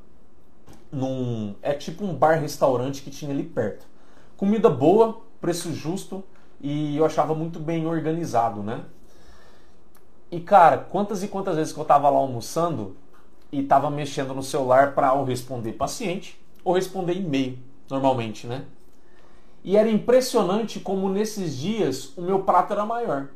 [0.91, 1.55] num.
[1.61, 3.85] É tipo um bar-restaurante que tinha ali perto.
[4.35, 6.21] Comida boa, preço justo
[6.59, 8.83] e eu achava muito bem organizado, né?
[10.31, 12.95] E cara, quantas e quantas vezes que eu tava lá almoçando
[13.51, 17.57] e tava mexendo no celular para ou responder paciente ou responder e-mail,
[17.89, 18.65] normalmente, né?
[19.63, 23.29] E era impressionante como nesses dias o meu prato era maior.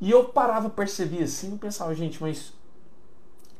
[0.00, 2.52] E eu parava, percebia assim, e pensava, gente, mas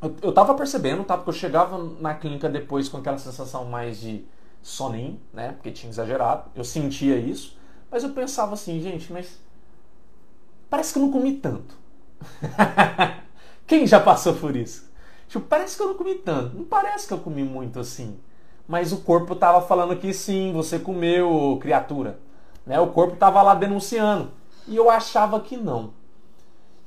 [0.00, 1.16] eu, eu tava percebendo, tá?
[1.16, 4.24] Porque eu chegava na clínica depois com aquela sensação mais de
[4.62, 5.52] soninho, né?
[5.52, 6.50] Porque tinha exagerado.
[6.54, 7.56] Eu sentia isso.
[7.90, 9.40] Mas eu pensava assim, gente, mas
[10.68, 11.76] parece que eu não comi tanto.
[13.66, 14.90] Quem já passou por isso?
[15.28, 16.56] Tipo, parece que eu não comi tanto.
[16.56, 18.18] Não parece que eu comi muito assim.
[18.66, 22.18] Mas o corpo estava falando que sim, você comeu, criatura.
[22.66, 22.78] Né?
[22.80, 24.30] O corpo estava lá denunciando.
[24.66, 25.92] E eu achava que não.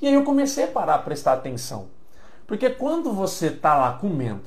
[0.02, 1.90] E aí eu comecei a parar a prestar atenção.
[2.48, 4.44] Porque quando você está lá comendo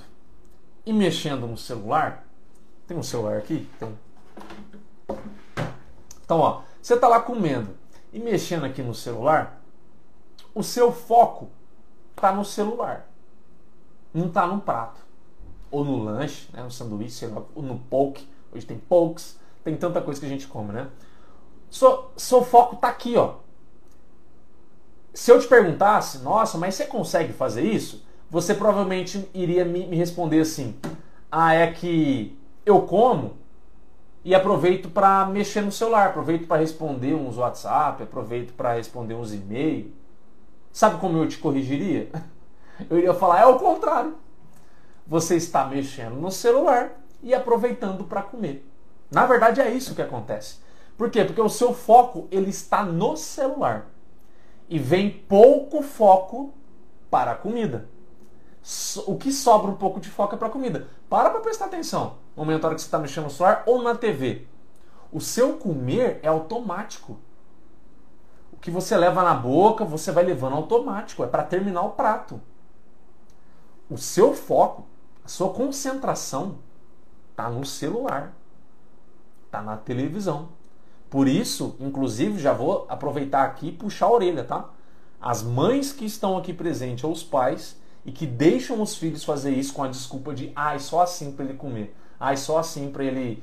[0.85, 2.27] e mexendo no celular,
[2.87, 3.68] tem um celular aqui?
[3.79, 3.99] Tem.
[6.25, 7.70] Então, ó, você está lá comendo
[8.14, 9.61] e mexendo aqui no celular,
[10.55, 11.50] o seu foco
[12.14, 13.11] está no celular.
[14.14, 15.00] Não está no prato.
[15.68, 16.62] Ou no lanche, né?
[16.62, 18.29] no sanduíche, lá, ou no poke.
[18.53, 20.88] Hoje tem pokes, tem tanta coisa que a gente come, né?
[21.68, 23.35] Seu, seu foco está aqui, ó.
[25.12, 28.07] Se eu te perguntasse, nossa, mas você consegue fazer isso?
[28.31, 30.79] Você provavelmente iria me, me responder assim:
[31.33, 33.37] ah, é que eu como
[34.25, 39.35] e aproveito para mexer no celular, aproveito para responder uns WhatsApp, aproveito para responder uns
[39.35, 39.93] e-mail.
[40.73, 42.09] Sabe como eu te corrigiria?
[42.91, 44.17] Eu iria falar é o contrário.
[45.07, 48.69] Você está mexendo no celular e aproveitando para comer.
[49.13, 50.57] Na verdade é isso que acontece.
[50.99, 51.25] Por quê?
[51.25, 53.87] Porque o seu foco ele está no celular
[54.69, 56.53] e vem pouco foco
[57.09, 57.89] para a comida.
[59.07, 60.89] O que sobra um pouco de foco é para a comida.
[61.09, 63.94] Para para prestar atenção no momento hora que você está mexendo no celular ou na
[63.94, 64.47] TV.
[65.12, 67.18] O seu comer é automático.
[68.53, 71.23] O que você leva na boca, você vai levando automático.
[71.23, 72.40] É para terminar o prato.
[73.88, 74.87] O seu foco,
[75.25, 76.59] a sua concentração,
[77.31, 78.35] está no celular,
[79.47, 80.49] está na televisão.
[81.09, 84.70] Por isso, inclusive, já vou aproveitar aqui e puxar a orelha, tá?
[85.20, 89.53] As mães que estão aqui presentes, ou os pais, e que deixam os filhos fazer
[89.53, 91.94] isso com a desculpa de, ah, é só assim para ele comer.
[92.33, 93.43] É só assim para ele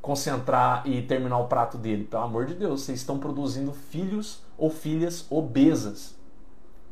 [0.00, 2.04] concentrar e terminar o prato dele.
[2.04, 6.14] Pelo amor de Deus, vocês estão produzindo filhos ou filhas obesas.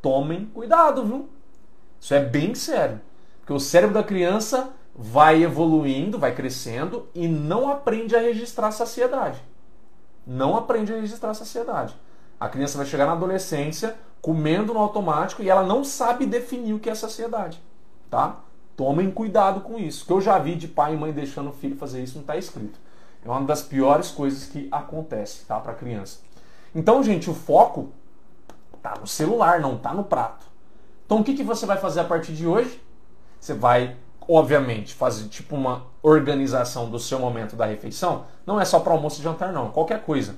[0.02, 1.28] Tomem cuidado, viu?
[2.00, 3.00] Isso é bem sério.
[3.40, 9.42] Porque o cérebro da criança vai evoluindo, vai crescendo e não aprende a registrar saciedade.
[10.26, 11.96] Não aprende a registrar saciedade.
[12.38, 16.78] A criança vai chegar na adolescência comendo no automático e ela não sabe definir o
[16.78, 17.62] que é saciedade,
[18.10, 18.40] tá?
[18.76, 20.04] Tomem cuidado com isso.
[20.04, 22.36] que eu já vi de pai e mãe deixando o filho fazer isso não está
[22.36, 22.78] escrito.
[23.24, 26.18] É uma das piores coisas que acontece, tá, para a criança.
[26.74, 27.90] Então, gente, o foco
[28.82, 30.44] tá no celular, não tá no prato.
[31.06, 32.82] Então, o que, que você vai fazer a partir de hoje?
[33.40, 33.96] Você vai,
[34.28, 38.26] obviamente, fazer tipo uma organização do seu momento da refeição.
[38.44, 39.70] Não é só para almoço e jantar, não.
[39.70, 40.36] Qualquer coisa.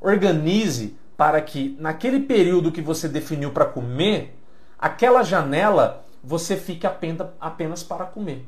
[0.00, 4.38] Organize para que naquele período que você definiu para comer,
[4.78, 8.46] aquela janela você fique apenas para comer.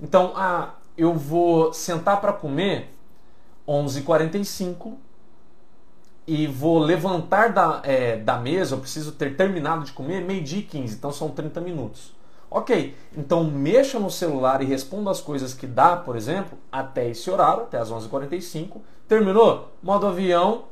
[0.00, 2.94] Então, ah, eu vou sentar para comer
[3.66, 4.94] 11h45
[6.26, 10.62] e vou levantar da, é, da mesa, eu preciso ter terminado de comer meio-dia e
[10.62, 12.14] 15, então são 30 minutos.
[12.50, 17.28] Ok, então mexa no celular e responda as coisas que dá, por exemplo, até esse
[17.28, 18.76] horário, até as 11h45.
[19.08, 19.72] Terminou?
[19.82, 20.66] Modo avião,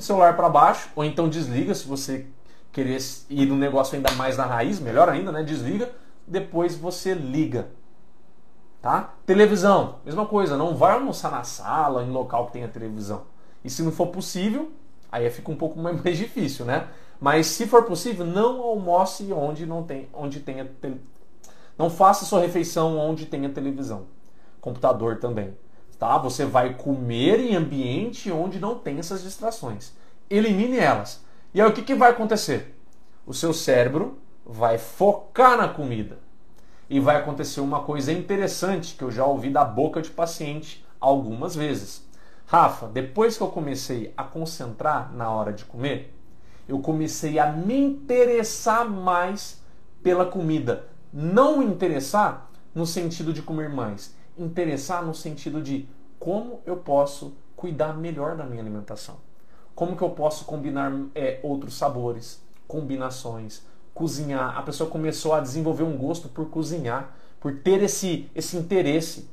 [0.00, 2.26] celular para baixo, ou então desliga se você
[2.74, 2.98] querer
[3.30, 5.42] ir no negócio ainda mais na raiz, melhor ainda, né?
[5.42, 5.90] Desliga,
[6.26, 7.68] depois você liga.
[8.82, 9.14] Tá?
[9.24, 13.22] Televisão, mesma coisa, não vai almoçar na sala, em local que tenha televisão.
[13.64, 14.70] E se não for possível,
[15.10, 16.88] aí fica um pouco mais difícil, né?
[17.18, 20.70] Mas se for possível, não almoce onde não tem, onde tenha
[21.78, 24.06] não faça sua refeição onde tenha televisão.
[24.60, 25.56] Computador também
[26.04, 26.18] tá?
[26.18, 29.92] Você vai comer em ambiente onde não tem essas distrações.
[30.28, 31.23] Elimine elas.
[31.54, 32.76] E aí o que, que vai acontecer?
[33.24, 36.18] O seu cérebro vai focar na comida.
[36.90, 41.54] E vai acontecer uma coisa interessante que eu já ouvi da boca de paciente algumas
[41.54, 42.04] vezes.
[42.44, 46.12] Rafa, depois que eu comecei a concentrar na hora de comer,
[46.68, 49.62] eu comecei a me interessar mais
[50.02, 50.88] pela comida.
[51.12, 55.88] Não interessar no sentido de comer mais, interessar no sentido de
[56.18, 59.18] como eu posso cuidar melhor da minha alimentação.
[59.74, 63.62] Como que eu posso combinar é, outros sabores, combinações,
[63.94, 64.58] cozinhar.
[64.58, 69.28] A pessoa começou a desenvolver um gosto por cozinhar, por ter esse, esse interesse.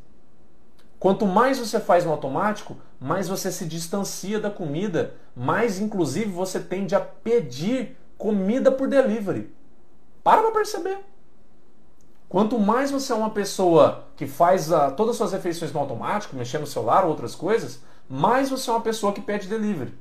[1.00, 6.60] Quanto mais você faz no automático, mais você se distancia da comida, mais inclusive você
[6.60, 9.52] tende a pedir comida por delivery.
[10.24, 11.00] Para para perceber.
[12.30, 16.36] Quanto mais você é uma pessoa que faz a, todas as suas refeições no automático,
[16.36, 19.94] mexendo no celular ou outras coisas, mais você é uma pessoa que pede delivery.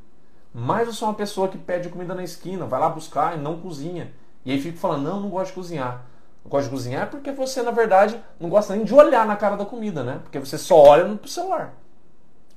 [0.53, 3.61] Mais você é uma pessoa que pede comida na esquina, vai lá buscar e não
[3.61, 4.13] cozinha.
[4.45, 6.05] E aí fica falando, não, não gosto de cozinhar.
[6.45, 9.57] Não gosto de cozinhar porque você, na verdade, não gosta nem de olhar na cara
[9.57, 10.21] da comida, né?
[10.23, 11.75] Porque você só olha no celular.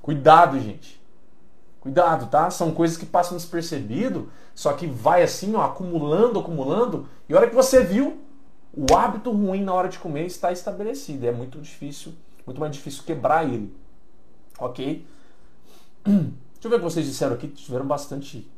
[0.02, 1.00] Cuidado, gente.
[1.80, 2.50] Cuidado, tá?
[2.50, 7.48] São coisas que passam despercebido, só que vai assim, ó, acumulando, acumulando, e a hora
[7.48, 8.22] que você viu,
[8.72, 11.26] o hábito ruim na hora de comer está estabelecido.
[11.26, 12.14] É muito difícil,
[12.46, 13.74] muito mais difícil quebrar ele.
[14.58, 15.06] Ok?
[16.64, 17.48] Deixa eu ver o que vocês disseram aqui.
[17.48, 18.50] Tiveram bastante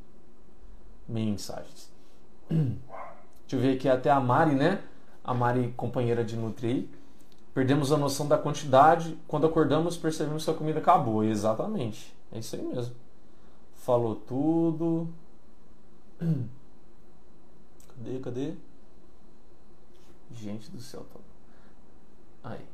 [1.09, 1.91] mensagens.
[2.49, 2.77] Deixa
[3.51, 4.81] eu ver aqui até a Mari, né?
[5.25, 6.89] A Mari, companheira de Nutri.
[7.53, 9.19] Perdemos a noção da quantidade.
[9.27, 11.25] Quando acordamos, percebemos que a comida acabou.
[11.25, 12.17] Exatamente.
[12.31, 12.95] É isso aí mesmo.
[13.75, 15.09] Falou tudo.
[17.89, 18.55] Cadê, cadê?
[20.31, 21.05] Gente do céu.
[22.45, 22.65] Aí.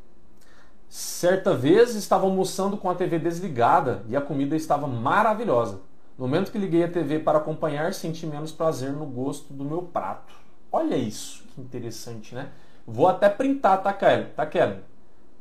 [0.95, 5.81] Certa vez estava almoçando com a TV desligada e a comida estava maravilhosa.
[6.19, 9.81] No momento que liguei a TV para acompanhar, senti menos prazer no gosto do meu
[9.85, 10.35] prato.
[10.71, 12.51] Olha isso, que interessante, né?
[12.87, 14.27] Vou até printar, tá, Kelly?
[14.37, 14.81] Tá, Kelly?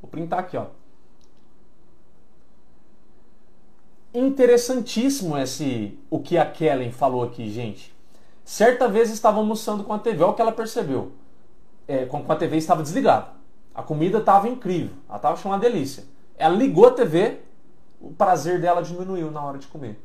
[0.01, 0.67] Vou printar aqui, ó.
[4.13, 7.93] Interessantíssimo esse o que a Kellen falou aqui, gente.
[8.45, 11.11] Certa vez estava almoçando com a TV, olha o que ela percebeu.
[11.89, 13.40] É, com a TV estava desligada.
[13.73, 16.03] A comida estava incrível, ela estava achando uma delícia.
[16.37, 17.39] Ela ligou a TV,
[17.99, 20.01] o prazer dela diminuiu na hora de comer.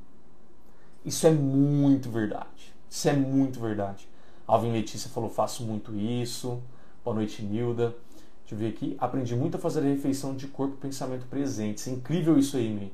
[1.05, 2.74] Isso é muito verdade.
[2.90, 4.09] Isso é muito verdade.
[4.46, 6.62] Alvin Letícia falou: faço muito isso.
[7.05, 7.94] Boa noite, Nilda.
[8.40, 8.96] Deixa eu ver aqui.
[8.98, 11.88] Aprendi muito a fazer a refeição de corpo e pensamento presentes.
[11.88, 12.92] É incrível isso aí, me.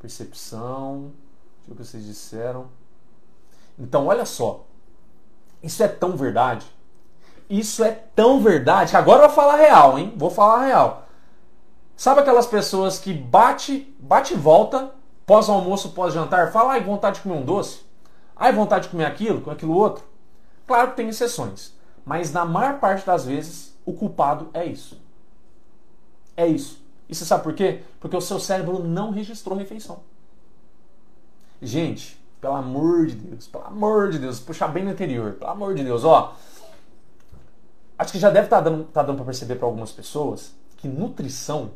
[0.00, 1.12] Percepção.
[1.58, 2.68] Deixa eu ver o que vocês disseram.
[3.78, 4.66] Então, olha só.
[5.62, 6.66] Isso é tão verdade.
[7.48, 10.12] Isso é tão verdade que agora eu vou falar real, hein?
[10.16, 11.06] Vou falar real.
[11.96, 14.90] Sabe aquelas pessoas que bate, bate e volta,
[15.26, 17.80] pós-almoço, pós-jantar, fala, ai, vontade de comer um doce?
[18.36, 20.04] Ai, vontade de comer aquilo, com aquilo outro?
[20.66, 21.72] Claro que tem exceções.
[22.04, 25.00] Mas na maior parte das vezes, o culpado é isso.
[26.36, 26.82] É isso.
[27.08, 27.82] E você sabe por quê?
[28.00, 30.00] Porque o seu cérebro não registrou refeição.
[31.62, 35.74] Gente, pelo amor de Deus, pelo amor de Deus, puxar bem no interior, pelo amor
[35.74, 36.34] de Deus, ó.
[37.98, 40.88] Acho que já deve estar tá dando, tá dando para perceber para algumas pessoas que
[40.88, 41.70] nutrição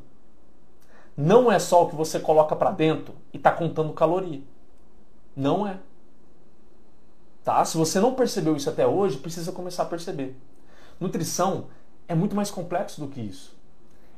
[1.16, 4.40] não é só o que você coloca para dentro e está contando caloria.
[5.34, 5.78] Não é.
[7.42, 7.64] Tá?
[7.64, 10.36] Se você não percebeu isso até hoje, precisa começar a perceber.
[11.00, 11.66] Nutrição
[12.06, 13.56] é muito mais complexo do que isso.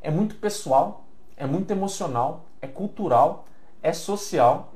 [0.02, 1.04] É muito pessoal,
[1.36, 3.46] é muito emocional, é cultural,
[3.82, 4.72] é social.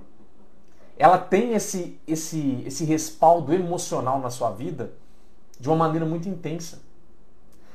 [0.97, 4.93] Ela tem esse, esse, esse respaldo emocional na sua vida
[5.59, 6.84] de uma maneira muito intensa.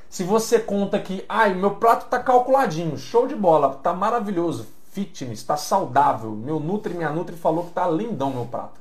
[0.10, 5.40] Se você conta que, ai, meu prato está calculadinho, show de bola, tá maravilhoso, fitness,
[5.40, 8.80] está saudável, meu Nutri, minha Nutri falou que tá lindão meu prato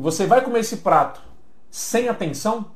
[0.00, 1.20] e você vai comer esse prato
[1.70, 2.70] sem atenção,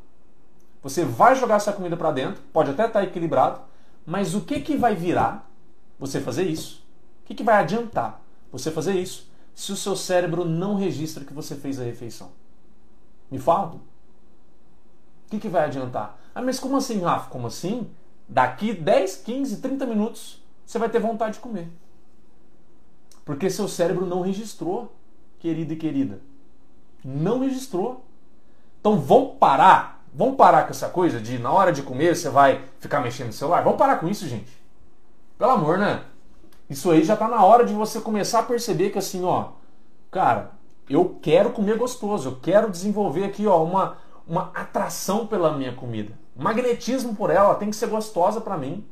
[0.82, 3.60] você vai jogar essa comida para dentro, pode até estar tá equilibrado,
[4.04, 5.50] mas o que, que vai virar
[5.98, 6.87] você fazer isso?
[7.22, 8.20] O que, que vai adiantar
[8.52, 12.30] você fazer isso se o seu cérebro não registra que você fez a refeição?
[13.30, 13.76] Me fala.
[13.76, 13.80] O
[15.30, 16.18] que, que vai adiantar?
[16.34, 17.30] Ah, mas como assim, Rafa?
[17.30, 17.88] Como assim?
[18.28, 21.68] Daqui 10, 15, 30 minutos você vai ter vontade de comer.
[23.24, 24.92] Porque seu cérebro não registrou,
[25.38, 26.20] querido e querida
[27.04, 28.02] não registrou.
[28.80, 32.64] Então vamos parar, vamos parar com essa coisa de na hora de comer você vai
[32.80, 33.62] ficar mexendo no celular.
[33.62, 34.50] Vamos parar com isso, gente.
[35.38, 36.02] Pelo amor, né?
[36.70, 39.48] Isso aí já tá na hora de você começar a perceber que assim, ó,
[40.10, 40.52] cara,
[40.88, 46.18] eu quero comer gostoso, eu quero desenvolver aqui, ó, uma uma atração pela minha comida.
[46.36, 48.86] Magnetismo por ela, tem que ser gostosa para mim.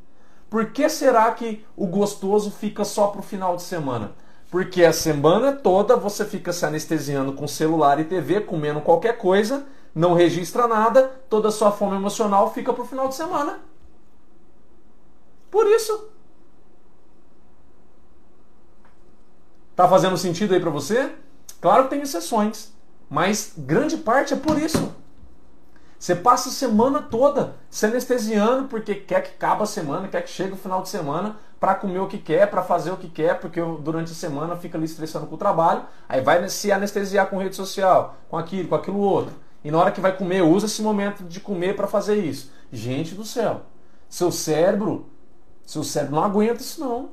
[0.48, 4.12] Por que será que o gostoso fica só pro final de semana?
[4.50, 9.64] Porque a semana toda você fica se anestesiando com celular e TV, comendo qualquer coisa,
[9.94, 13.60] não registra nada, toda a sua fome emocional fica pro final de semana.
[15.50, 16.10] Por isso.
[19.74, 21.14] Tá fazendo sentido aí para você?
[21.60, 22.72] Claro que tem exceções,
[23.08, 24.94] mas grande parte é por isso.
[26.02, 30.30] Você passa a semana toda se anestesiando porque quer que acabe a semana, quer que
[30.30, 33.38] chegue o final de semana para comer o que quer, para fazer o que quer,
[33.38, 37.38] porque durante a semana fica ali estressando com o trabalho, aí vai se anestesiar com
[37.38, 39.32] rede social, com aquilo, com aquilo outro.
[39.62, 42.50] E na hora que vai comer, usa esse momento de comer para fazer isso.
[42.72, 43.60] Gente do céu,
[44.08, 45.06] seu cérebro,
[45.64, 47.10] seu cérebro não aguenta isso não.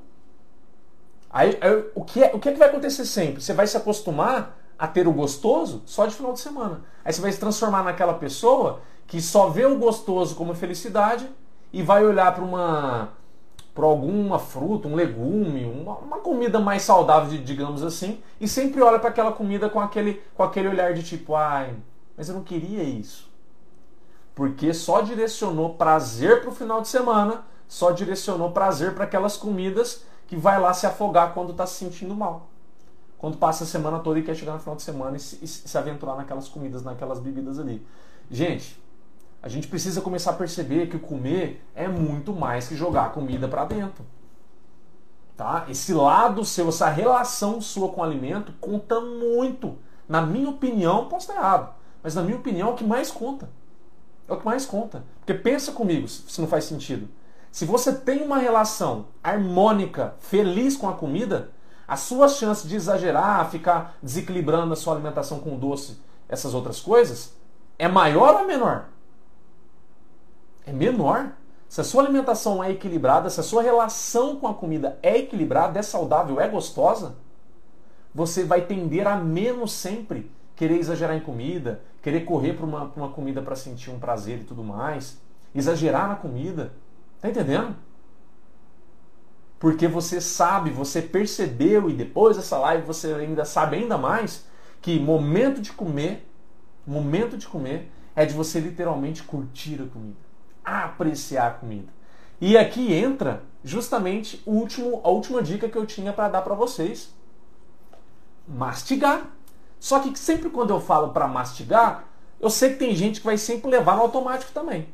[1.29, 3.39] Aí, aí o, que é, o que é que vai acontecer sempre?
[3.39, 6.81] Você vai se acostumar a ter o gostoso só de final de semana.
[7.03, 11.27] Aí você vai se transformar naquela pessoa que só vê o gostoso como felicidade
[11.73, 13.09] e vai olhar para uma
[13.75, 18.99] para alguma fruta, um legume, uma, uma, comida mais saudável, digamos assim, e sempre olha
[18.99, 21.73] para aquela comida com aquele, com aquele olhar de tipo, ai,
[22.17, 23.31] mas eu não queria isso.
[24.35, 30.03] Porque só direcionou prazer para o final de semana, só direcionou prazer para aquelas comidas
[30.27, 32.48] que vai lá se afogar quando está se sentindo mal
[33.19, 35.47] quando passa a semana toda e quer chegar no final de semana e se, e
[35.47, 37.85] se aventurar naquelas comidas, naquelas bebidas ali.
[38.31, 38.81] Gente,
[39.43, 43.65] a gente precisa começar a perceber que comer é muito mais que jogar comida para
[43.65, 44.05] dentro.
[45.35, 45.65] Tá?
[45.69, 49.77] Esse lado seu, essa relação sua com o alimento conta muito.
[50.07, 53.49] Na minha opinião, posso estar errado, mas na minha opinião é o que mais conta.
[54.27, 55.03] É o que mais conta.
[55.19, 57.07] Porque pensa comigo, se não faz sentido.
[57.51, 61.51] Se você tem uma relação harmônica, feliz com a comida,
[61.89, 67.33] as suas chances de exagerar, ficar desequilibrando a sua alimentação com doce, essas outras coisas,
[67.79, 68.85] é maior ou menor?
[70.67, 71.31] É menor.
[71.67, 75.79] se a sua alimentação é equilibrada, se a sua relação com a comida é equilibrada,
[75.79, 77.15] é saudável, é gostosa,
[78.13, 83.09] você vai tender a menos sempre querer exagerar em comida, querer correr para uma, uma
[83.09, 85.17] comida para sentir um prazer e tudo mais,
[85.55, 86.71] exagerar na comida.
[87.19, 87.75] Tá entendendo?
[89.59, 94.45] Porque você sabe, você percebeu e depois dessa live você ainda sabe ainda mais
[94.81, 96.25] que momento de comer,
[96.87, 100.17] momento de comer é de você literalmente curtir a comida,
[100.63, 101.91] apreciar a comida.
[102.39, 106.55] E aqui entra justamente o último, a última dica que eu tinha para dar para
[106.55, 107.13] vocês.
[108.47, 109.27] Mastigar.
[109.77, 112.05] Só que sempre quando eu falo para mastigar,
[112.39, 114.87] eu sei que tem gente que vai sempre levar no automático também.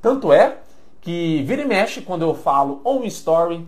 [0.00, 0.58] Tanto é
[1.00, 3.66] que vira e mexe quando eu falo ou um story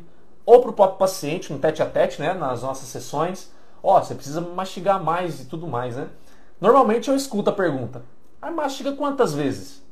[0.49, 4.03] ou para o próprio paciente, no tete a tete, né, nas nossas sessões, ó, oh,
[4.03, 6.09] você precisa mastigar mais e tudo mais, né?
[6.59, 8.03] Normalmente eu escuto a pergunta,
[8.41, 9.83] mas mastiga quantas vezes?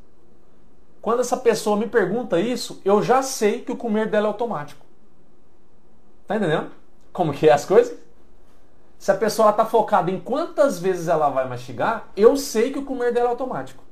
[1.03, 4.87] Quando essa pessoa me pergunta isso, eu já sei que o comer dela é automático.
[6.27, 6.71] Tá entendendo?
[7.13, 7.95] Como que é as coisas?
[8.99, 12.85] Se a pessoa está focada em quantas vezes ela vai mastigar, eu sei que o
[12.87, 13.85] comer dela é automático.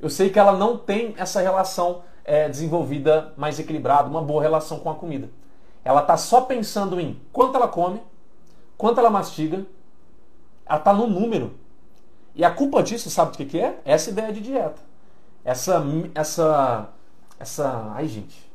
[0.00, 4.80] Eu sei que ela não tem essa relação é, desenvolvida mais equilibrada, uma boa relação
[4.80, 5.30] com a comida.
[5.84, 8.02] Ela está só pensando em quanto ela come,
[8.76, 9.64] quanto ela mastiga,
[10.66, 11.54] ela está no número.
[12.34, 13.80] E a culpa disso, sabe o que, que é?
[13.84, 14.82] Essa ideia de dieta.
[15.44, 16.88] Essa, essa,
[17.38, 18.52] essa, ai gente,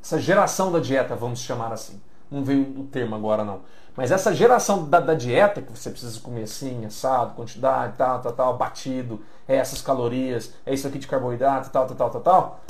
[0.00, 2.00] essa geração da dieta, vamos chamar assim.
[2.30, 3.62] Não veio o termo agora não.
[3.96, 8.32] Mas essa geração da, da, dieta, que você precisa comer assim, assado, quantidade, tal, tal,
[8.32, 12.60] tal, batido, é essas calorias, é isso aqui de carboidrato, tal, tal, tal, tal, tal.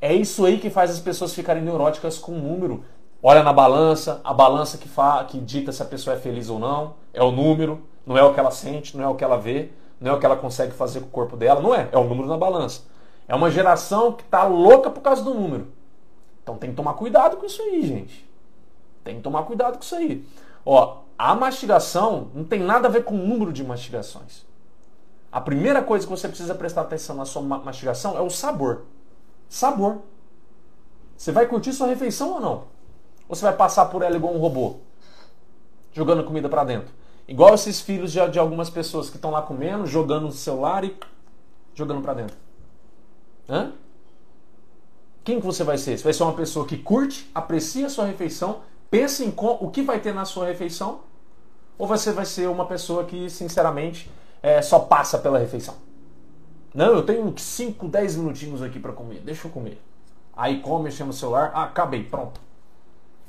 [0.00, 2.84] É isso aí que faz as pessoas ficarem neuróticas com o número.
[3.22, 6.58] Olha na balança, a balança que, fa, que dita se a pessoa é feliz ou
[6.58, 9.38] não, é o número, não é o que ela sente, não é o que ela
[9.38, 9.70] vê,
[10.00, 12.04] não é o que ela consegue fazer com o corpo dela, não é, é o
[12.04, 12.82] número na balança.
[13.28, 15.68] É uma geração que está louca por causa do número.
[16.42, 18.28] Então tem que tomar cuidado com isso aí, gente.
[19.04, 20.26] Tem que tomar cuidado com isso aí.
[20.64, 24.44] Ó, a mastigação não tem nada a ver com o número de mastigações.
[25.30, 28.82] A primeira coisa que você precisa prestar atenção na sua mastigação é o sabor.
[29.48, 29.98] Sabor.
[31.16, 32.64] Você vai curtir sua refeição ou não?
[33.28, 34.76] Ou você vai passar por ela igual um robô?
[35.92, 36.92] Jogando comida para dentro.
[37.26, 40.96] Igual esses filhos de, de algumas pessoas que estão lá comendo, jogando no celular e
[41.74, 42.36] jogando para dentro.
[43.48, 43.72] Hã?
[45.24, 45.96] Quem que você vai ser?
[45.96, 48.60] Você vai ser uma pessoa que curte, aprecia a sua refeição
[48.92, 51.00] Pense em o que vai ter na sua refeição,
[51.78, 54.10] ou você vai ser uma pessoa que, sinceramente,
[54.42, 55.76] é, só passa pela refeição.
[56.74, 59.80] Não, eu tenho 5, 10 minutinhos aqui para comer, deixa eu comer.
[60.36, 62.38] Aí come, chama o celular, ah, acabei, pronto.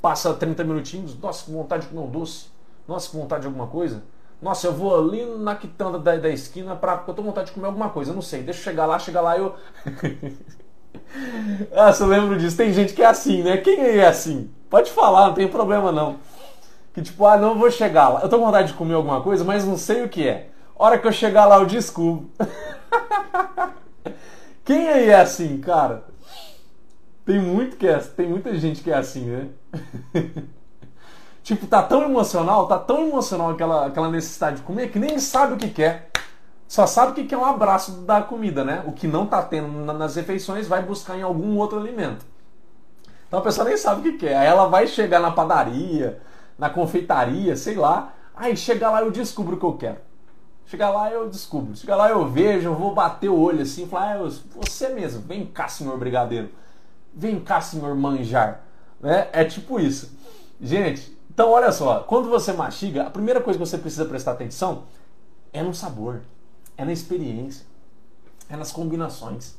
[0.01, 2.47] Passa 30 minutinhos, nossa, com vontade de comer um doce,
[2.85, 4.03] nossa, com vontade de alguma coisa.
[4.41, 7.47] Nossa, eu vou ali na quitanda da, da esquina pra, porque eu tô com vontade
[7.47, 9.55] de comer alguma coisa, eu não sei, deixa eu chegar lá, chegar lá eu.
[11.71, 13.55] ah, eu lembro disso, tem gente que é assim, né?
[13.55, 14.51] Quem é assim?
[14.73, 16.15] Pode falar, não tem problema não.
[16.95, 18.21] Que tipo, ah, não vou chegar lá.
[18.21, 20.49] Eu tô com vontade de comer alguma coisa, mas não sei o que é.
[20.75, 22.27] Hora que eu chegar lá, eu descubro.
[24.65, 26.03] Quem aí é assim, cara?
[27.23, 29.49] Tem muito que é, tem muita gente que é assim, né?
[31.43, 35.53] tipo, tá tão emocional, tá tão emocional aquela, aquela necessidade de comer que nem sabe
[35.53, 36.09] o que quer.
[36.67, 38.83] Só sabe o que é um abraço da comida, né?
[38.87, 42.32] O que não tá tendo nas refeições vai buscar em algum outro alimento.
[43.33, 44.37] Então a pessoa nem sabe o que quer.
[44.37, 46.21] Aí ela vai chegar na padaria,
[46.55, 48.13] na confeitaria, sei lá.
[48.35, 49.97] Aí chega lá eu descubro o que eu quero.
[50.67, 51.75] Chega lá eu descubro.
[51.75, 55.21] Chega lá eu vejo, eu vou bater o olho assim e falar, ah, você mesmo,
[55.21, 56.51] vem cá, senhor brigadeiro.
[57.11, 58.61] Vem cá, senhor manjar.
[59.01, 59.27] Né?
[59.33, 60.15] É tipo isso.
[60.61, 64.83] Gente, então olha só, quando você mastiga, a primeira coisa que você precisa prestar atenção
[65.51, 66.21] é no sabor,
[66.77, 67.65] é na experiência,
[68.47, 69.55] é nas combinações.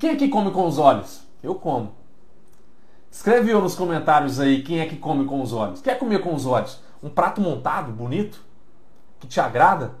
[0.00, 1.22] Quem aqui come com os olhos?
[1.40, 2.02] Eu como.
[3.14, 5.80] Escreve eu nos comentários aí quem é que come com os olhos.
[5.80, 6.80] Quer comer com os olhos?
[7.00, 8.40] Um prato montado, bonito,
[9.20, 9.92] que te agrada?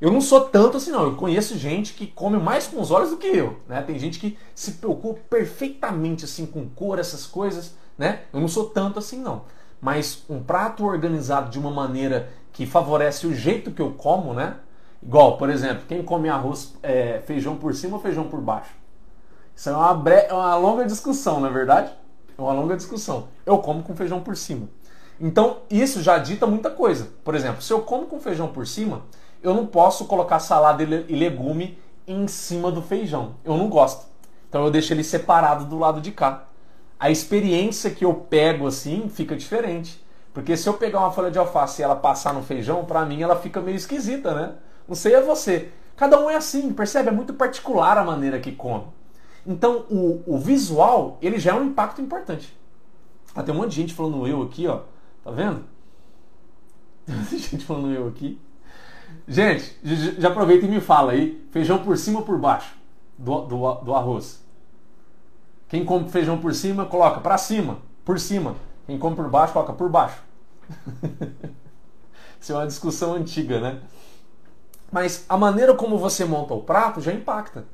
[0.00, 1.02] Eu não sou tanto assim não.
[1.02, 3.82] Eu conheço gente que come mais com os olhos do que eu, né?
[3.82, 8.20] Tem gente que se preocupa perfeitamente assim com cor, essas coisas, né?
[8.32, 9.42] Eu não sou tanto assim não.
[9.80, 14.54] Mas um prato organizado de uma maneira que favorece o jeito que eu como, né?
[15.02, 18.70] Igual, por exemplo, quem come arroz, é, feijão por cima ou feijão por baixo?
[19.52, 20.26] Isso é uma, bre...
[20.28, 21.92] É uma longa discussão, não é verdade?
[22.40, 23.28] É uma longa discussão.
[23.44, 24.68] Eu como com feijão por cima.
[25.20, 27.08] Então, isso já dita muita coisa.
[27.22, 29.02] Por exemplo, se eu como com feijão por cima,
[29.42, 33.34] eu não posso colocar salada e legume em cima do feijão.
[33.44, 34.06] Eu não gosto.
[34.48, 36.44] Então eu deixo ele separado do lado de cá.
[36.98, 40.04] A experiência que eu pego assim fica diferente.
[40.34, 43.22] Porque se eu pegar uma folha de alface e ela passar no feijão, para mim
[43.22, 44.54] ela fica meio esquisita, né?
[44.88, 45.70] Não sei é você.
[45.96, 47.08] Cada um é assim, percebe?
[47.08, 48.84] É muito particular a maneira que come.
[49.50, 52.56] Então, o, o visual, ele já é um impacto importante.
[53.34, 54.82] Ah, tem um monte de gente falando eu aqui, ó.
[55.24, 55.64] Tá vendo?
[57.04, 58.40] Tem muita gente falando eu aqui.
[59.26, 59.76] Gente,
[60.18, 62.76] já aproveita e me fala aí, feijão por cima ou por baixo
[63.18, 64.40] do, do, do arroz?
[65.68, 68.54] Quem come feijão por cima, coloca para cima, por cima.
[68.86, 70.22] Quem come por baixo, coloca por baixo.
[72.40, 73.80] Isso é uma discussão antiga, né?
[74.92, 77.64] Mas a maneira como você monta o prato já impacta.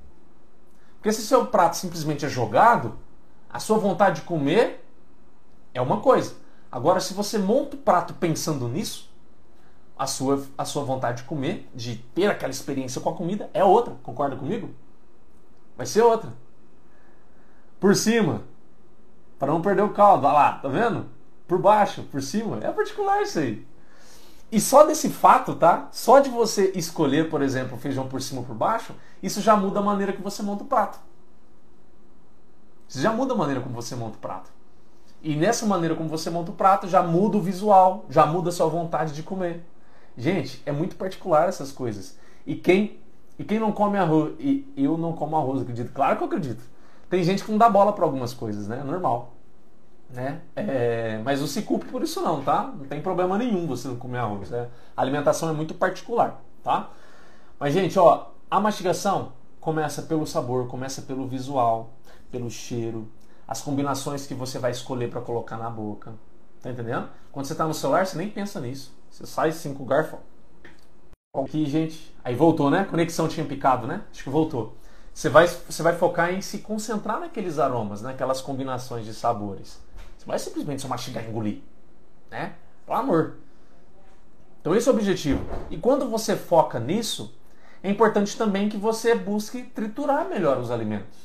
[1.07, 2.98] Porque se seu prato simplesmente é jogado,
[3.48, 4.84] a sua vontade de comer
[5.72, 6.34] é uma coisa.
[6.68, 9.09] Agora, se você monta o prato pensando nisso,
[9.96, 13.62] a sua, a sua vontade de comer, de ter aquela experiência com a comida, é
[13.62, 13.94] outra.
[14.02, 14.70] Concorda comigo?
[15.76, 16.32] Vai ser outra.
[17.78, 18.42] Por cima,
[19.38, 20.26] para não perder o caldo.
[20.26, 21.07] Olha lá, tá vendo?
[21.46, 22.59] Por baixo, por cima.
[22.64, 23.64] É particular isso aí.
[24.50, 25.88] E só desse fato, tá?
[25.92, 28.92] Só de você escolher, por exemplo, feijão por cima ou por baixo,
[29.26, 30.98] isso já muda a maneira que você monta o prato.
[32.88, 34.50] Isso já muda a maneira como você monta o prato.
[35.22, 38.52] E nessa maneira como você monta o prato, já muda o visual, já muda a
[38.52, 39.64] sua vontade de comer.
[40.16, 42.18] Gente, é muito particular essas coisas.
[42.46, 42.98] E quem,
[43.38, 45.92] e quem não come arroz, e eu não como arroz, acredito.
[45.92, 46.62] Claro que eu acredito.
[47.10, 48.82] Tem gente que não dá bola para algumas coisas, né?
[48.84, 49.32] Normal.
[50.08, 50.40] Né?
[50.54, 52.72] É, mas não se culpe por isso não, tá?
[52.76, 54.50] Não tem problema nenhum você não comer arroz.
[54.50, 54.68] Né?
[54.96, 56.90] A alimentação é muito particular, tá?
[57.58, 61.90] Mas, gente, ó, a mastigação começa pelo sabor, começa pelo visual,
[62.30, 63.09] pelo cheiro,
[63.47, 66.14] as combinações que você vai escolher para colocar na boca.
[66.62, 67.09] Tá entendendo?
[67.32, 68.92] Quando você está no celular, você nem pensa nisso.
[69.11, 70.18] Você sai cinco garfos.
[71.34, 72.14] Aqui, gente.
[72.24, 72.84] Aí voltou, né?
[72.84, 74.03] Conexão tinha picado, né?
[74.11, 74.76] Acho que voltou.
[75.12, 79.80] Você vai, você vai focar em se concentrar naqueles aromas, naquelas combinações de sabores.
[80.16, 81.61] Você vai simplesmente só mastigar e engolir.
[82.30, 82.55] Né?
[82.84, 83.36] Pelo amor.
[84.61, 85.44] Então esse é o objetivo.
[85.70, 87.34] E quando você foca nisso,
[87.82, 91.16] é importante também que você busque triturar melhor os alimentos.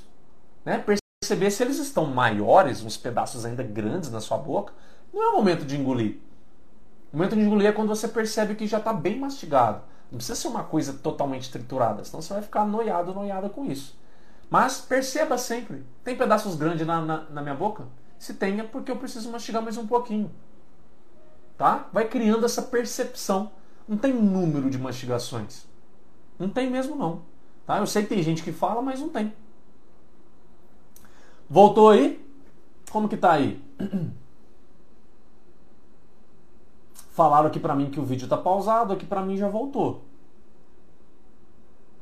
[0.66, 0.84] Né?
[1.22, 4.74] Perceber se eles estão maiores, uns pedaços ainda grandes na sua boca.
[5.14, 6.18] Não é o momento de engolir.
[7.12, 9.82] O momento de engolir é quando você percebe que já está bem mastigado.
[10.12, 13.98] Não precisa ser uma coisa totalmente triturada, senão você vai ficar noiado, noiada com isso.
[14.50, 17.86] Mas perceba sempre, tem pedaços grandes na, na, na minha boca?
[18.20, 20.30] Se tenha, porque eu preciso mastigar mais um pouquinho.
[21.58, 21.88] Tá?
[21.94, 23.52] Vai criando essa percepção.
[23.88, 25.66] Não tem número de mastigações.
[26.42, 27.22] Não tem mesmo não.
[27.68, 27.78] Tá?
[27.78, 29.32] Eu sei que tem gente que fala, mas não tem.
[31.48, 32.20] Voltou aí?
[32.92, 33.64] Como que tá aí?
[37.14, 40.02] Falaram aqui para mim que o vídeo tá pausado, aqui para mim já voltou.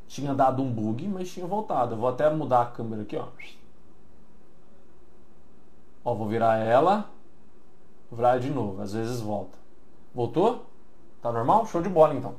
[0.07, 1.95] Tinha dado um bug, mas tinha voltado.
[1.95, 3.27] Eu vou até mudar a câmera aqui, ó.
[6.05, 7.09] Ó, vou virar ela.
[8.09, 9.57] Vou virar de novo, às vezes volta.
[10.15, 10.65] Voltou?
[11.21, 11.65] Tá normal?
[11.65, 12.35] Show de bola então.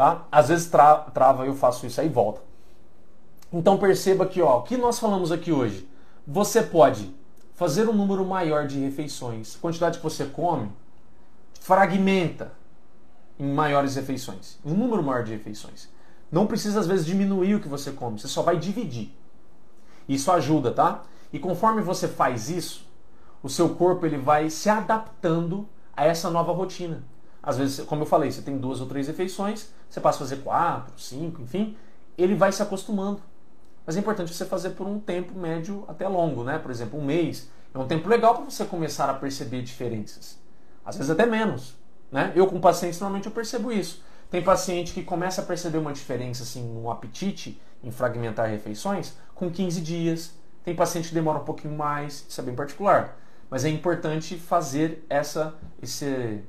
[0.00, 0.26] Tá?
[0.32, 2.40] Às vezes tra trava, eu faço isso aí e volta.
[3.52, 5.86] Então perceba que, ó, o que nós falamos aqui hoje.
[6.26, 7.14] Você pode
[7.54, 9.56] fazer um número maior de refeições.
[9.56, 10.72] Quantidade que você come,
[11.60, 12.50] fragmenta
[13.38, 15.90] em maiores refeições, um número maior de refeições.
[16.32, 19.14] Não precisa às vezes diminuir o que você come, você só vai dividir.
[20.08, 21.02] Isso ajuda, tá?
[21.30, 22.88] E conforme você faz isso,
[23.42, 27.02] o seu corpo ele vai se adaptando a essa nova rotina.
[27.42, 30.42] Às vezes, como eu falei, você tem duas ou três refeições, você passa a fazer
[30.42, 31.76] quatro, cinco, enfim,
[32.16, 33.20] ele vai se acostumando.
[33.86, 36.58] Mas é importante você fazer por um tempo médio até longo, né?
[36.58, 37.48] Por exemplo, um mês.
[37.72, 40.40] É um tempo legal para você começar a perceber diferenças
[40.84, 41.74] às vezes até menos.
[42.10, 42.32] Né?
[42.34, 44.02] Eu com pacientes normalmente eu percebo isso.
[44.30, 49.50] Tem paciente que começa a perceber uma diferença assim no apetite, em fragmentar refeições, com
[49.50, 50.32] 15 dias.
[50.64, 53.16] Tem paciente que demora um pouquinho mais, isso é bem particular.
[53.48, 56.40] Mas é importante fazer essa, esse,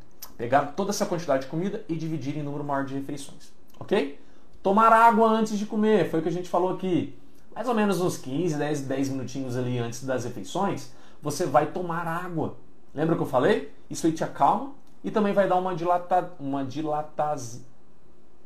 [0.41, 4.19] pegar toda essa quantidade de comida e dividir em número maior de refeições, ok?
[4.63, 7.15] Tomar água antes de comer, foi o que a gente falou aqui.
[7.53, 12.07] Mais ou menos uns 15, 10, 10 minutinhos ali antes das refeições, você vai tomar
[12.07, 12.55] água.
[12.91, 13.71] Lembra que eu falei?
[13.87, 14.71] Isso aí te acalma
[15.03, 17.63] e também vai dar uma dilata, uma dilataz,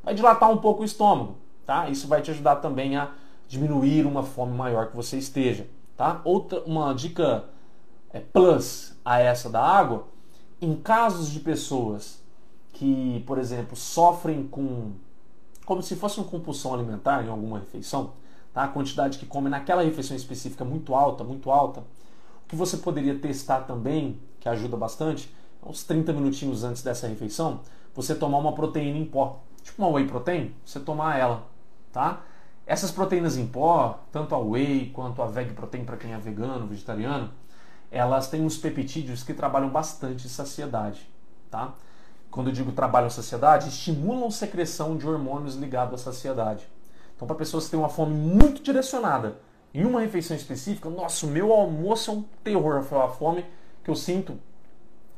[0.04, 1.89] vai dilatar um pouco o estômago, tá?
[1.89, 3.12] Isso vai te ajudar também a
[3.48, 5.66] diminuir uma fome maior que você esteja,
[5.96, 6.20] tá?
[6.26, 7.46] Outra uma dica
[8.12, 10.08] é, plus a essa da água,
[10.62, 12.24] em casos de pessoas
[12.74, 14.91] que, por exemplo, sofrem com
[15.66, 18.12] como se fosse uma compulsão alimentar em alguma refeição,
[18.53, 18.64] tá?
[18.64, 21.80] A quantidade que come naquela refeição específica é muito alta, muito alta.
[21.80, 25.34] O que você poderia testar também que ajuda bastante,
[25.66, 27.62] uns 30 minutinhos antes dessa refeição,
[27.95, 31.43] você tomar uma proteína em pó, tipo uma whey protein, você tomar ela,
[31.91, 32.22] tá?
[32.68, 36.68] Essas proteínas em pó, tanto a whey quanto a veg protein para quem é vegano,
[36.68, 37.32] vegetariano,
[37.96, 41.10] elas têm uns peptídeos que trabalham bastante saciedade,
[41.50, 41.74] tá?
[42.30, 46.68] Quando eu digo trabalham saciedade, estimulam secreção de hormônios ligados à saciedade.
[47.16, 49.38] Então, para pessoas que têm uma fome muito direcionada
[49.74, 53.46] em uma refeição específica, nossa, o meu almoço é um terror, a fome
[53.82, 54.38] que eu sinto.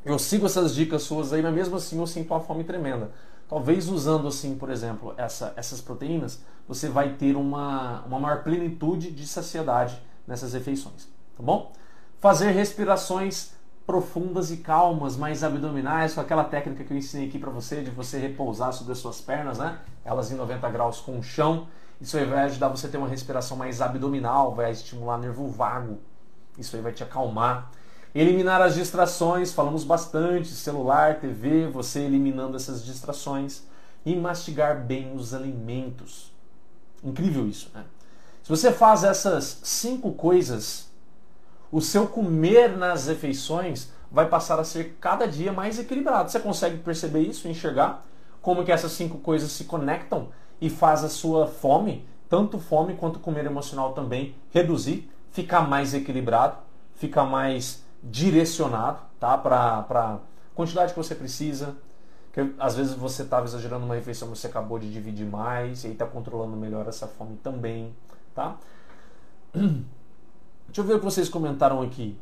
[0.05, 3.09] Eu sigo essas dicas suas aí, mas mesmo assim eu sinto uma fome tremenda.
[3.49, 9.09] Talvez usando assim, por exemplo, essa, essas proteínas, você vai ter uma, uma maior plenitude
[9.09, 11.71] de saciedade nessas refeições, tá bom?
[12.19, 13.51] Fazer respirações
[13.85, 17.89] profundas e calmas, mais abdominais, com aquela técnica que eu ensinei aqui para você, de
[17.89, 19.79] você repousar sobre as suas pernas, né?
[20.03, 21.67] Elas em 90 graus com o chão.
[22.01, 25.99] Isso aí vai ajudar você a ter uma respiração mais abdominal, vai estimular nervo vago.
[26.57, 27.71] Isso aí vai te acalmar.
[28.13, 33.63] Eliminar as distrações, falamos bastante, celular, TV, você eliminando essas distrações.
[34.05, 36.33] E mastigar bem os alimentos.
[37.03, 37.85] Incrível isso, né?
[38.43, 40.86] Se você faz essas cinco coisas,
[41.71, 46.31] o seu comer nas refeições vai passar a ser cada dia mais equilibrado.
[46.31, 48.05] Você consegue perceber isso, enxergar
[48.41, 50.29] como que essas cinco coisas se conectam
[50.61, 56.57] e faz a sua fome, tanto fome quanto comer emocional também, reduzir, ficar mais equilibrado,
[56.95, 59.37] ficar mais direcionado, tá?
[59.37, 60.17] Para a
[60.55, 61.75] quantidade que você precisa.
[62.31, 65.93] Que, às vezes você estava exagerando uma refeição, você acabou de dividir mais e aí
[65.93, 67.95] está controlando melhor essa fome também,
[68.33, 68.57] tá?
[70.67, 72.17] Deixa eu ver o que vocês comentaram aqui.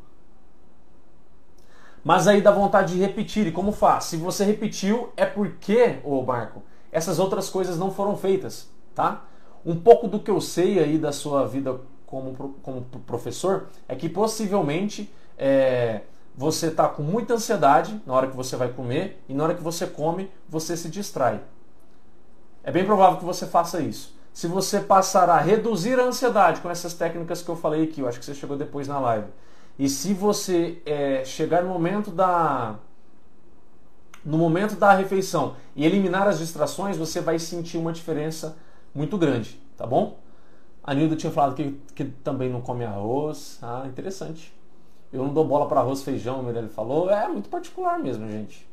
[2.03, 3.47] Mas aí dá vontade de repetir.
[3.47, 4.05] E como faz?
[4.05, 9.25] Se você repetiu, é porque, ô Marco, essas outras coisas não foram feitas, tá?
[9.65, 14.07] Um pouco do que eu sei aí da sua vida como, como professor é que
[14.07, 16.01] possivelmente é,
[16.37, 19.63] você está com muita ansiedade na hora que você vai comer e na hora que
[19.63, 21.41] você come, você se distrai.
[22.63, 24.14] É bem provável que você faça isso.
[24.35, 28.07] Se você passar a reduzir a ansiedade com essas técnicas que eu falei aqui, eu
[28.09, 29.27] acho que você chegou depois na live,
[29.79, 32.75] e se você é, chegar no momento da
[34.25, 38.57] no momento da refeição e eliminar as distrações, você vai sentir uma diferença
[38.93, 40.19] muito grande, tá bom?
[40.83, 43.57] A Nilda tinha falado que, que também não come arroz.
[43.61, 44.53] Ah, interessante.
[45.13, 47.09] Eu não dou bola para arroz feijão, o Mirelle falou.
[47.09, 48.67] É muito particular mesmo, gente.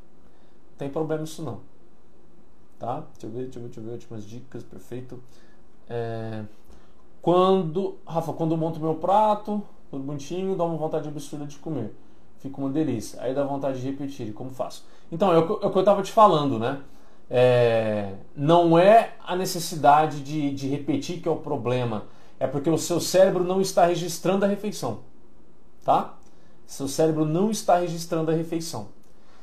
[0.72, 1.60] Não tem problema isso não.
[2.80, 3.04] Tá?
[3.12, 3.92] Deixa eu ver, deixa eu ver, deixa eu ver.
[3.92, 5.22] Últimas dicas, perfeito.
[5.92, 6.42] É...
[7.20, 11.94] Quando, Rafa, quando eu monto meu prato, tudo bonitinho, dá uma vontade absurda de comer.
[12.38, 13.20] Fica uma delícia.
[13.22, 14.28] Aí dá vontade de repetir.
[14.28, 14.84] E como faço?
[15.10, 16.80] Então, é o que eu estava te falando, né?
[17.30, 18.14] É...
[18.34, 22.04] não é a necessidade de, de repetir que é o problema.
[22.40, 25.00] É porque o seu cérebro não está registrando a refeição.
[25.84, 26.14] Tá?
[26.66, 28.88] Seu cérebro não está registrando a refeição.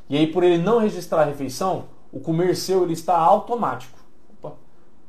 [0.09, 3.98] E aí, por ele não registrar a refeição, o comer seu ele está automático.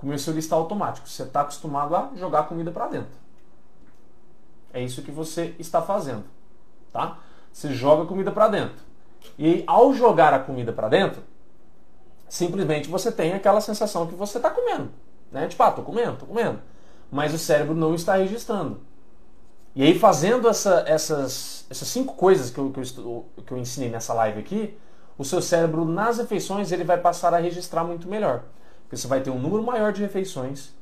[0.00, 1.08] Opa, o comer seu ele está automático.
[1.08, 3.18] Você está acostumado a jogar comida para dentro.
[4.72, 6.24] É isso que você está fazendo,
[6.92, 7.18] tá?
[7.52, 8.78] Você joga comida para dentro.
[9.38, 11.22] E ao jogar a comida para dentro,
[12.28, 14.90] simplesmente você tem aquela sensação que você está comendo,
[15.30, 15.48] né?
[15.48, 16.60] Tipo, ah, tô comendo, tô comendo.
[17.10, 18.80] Mas o cérebro não está registrando.
[19.74, 23.88] E aí, fazendo essa, essas, essas cinco coisas que eu, que, eu, que eu ensinei
[23.88, 24.76] nessa live aqui,
[25.18, 28.44] o seu cérebro, nas refeições, ele vai passar a registrar muito melhor.
[28.90, 30.74] Porque você vai ter um número maior de refeições,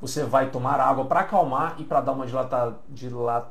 [0.00, 2.76] você vai tomar água para acalmar e para dar uma dilatada.
[2.88, 3.46] Dilat...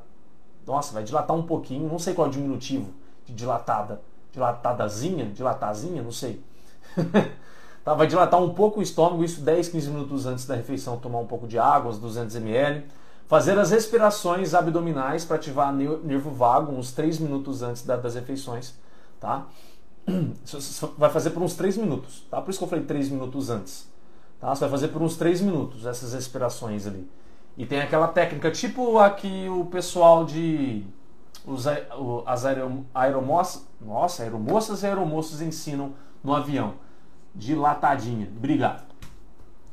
[0.68, 2.92] Nossa, vai dilatar um pouquinho, não sei qual é o diminutivo
[3.26, 4.02] de dilatada.
[4.34, 5.28] Dilatadazinha?
[5.28, 6.02] Dilatazinha?
[6.02, 6.44] Não sei.
[7.86, 11.20] tá, vai dilatar um pouco o estômago, isso 10, 15 minutos antes da refeição, tomar
[11.20, 12.86] um pouco de água, uns 200 ml
[13.28, 18.76] Fazer as respirações abdominais para ativar nervo vago uns 3 minutos antes das refeições,
[19.20, 19.48] tá?
[20.98, 22.42] vai fazer por uns 3 minutos, tá?
[22.42, 23.90] Por isso que eu falei 3 minutos antes.
[24.40, 24.54] Tá?
[24.54, 27.10] Você vai fazer por uns 3 minutos essas respirações ali.
[27.58, 30.86] E tem aquela técnica, tipo a que o pessoal de.
[31.46, 31.66] Os,
[32.26, 32.46] as
[32.94, 33.66] aeromoças.
[33.80, 35.94] Nossa, aeromoças e aeromoços ensinam
[36.24, 36.76] no avião.
[37.34, 38.30] Dilatadinha.
[38.36, 38.84] Obrigado.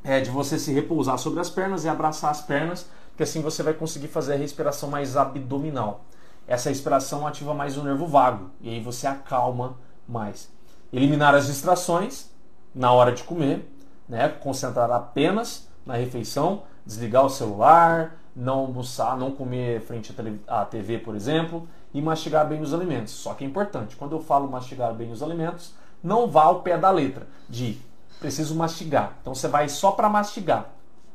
[0.05, 3.63] É de você se repousar sobre as pernas e abraçar as pernas que assim você
[3.63, 6.05] vai conseguir fazer a respiração mais abdominal.
[6.47, 9.77] Essa respiração ativa mais o nervo vago e aí você acalma
[10.09, 10.51] mais.
[10.93, 12.31] Eliminar as distrações
[12.75, 13.69] na hora de comer,
[14.09, 14.29] né?
[14.29, 20.15] concentrar apenas na refeição, desligar o celular, não almoçar, não comer frente
[20.47, 23.13] à TV, por exemplo, e mastigar bem os alimentos.
[23.13, 26.79] Só que é importante, quando eu falo mastigar bem os alimentos, não vá ao pé
[26.79, 27.79] da letra de
[28.19, 29.17] preciso mastigar.
[29.21, 30.71] Então você vai só para mastigar.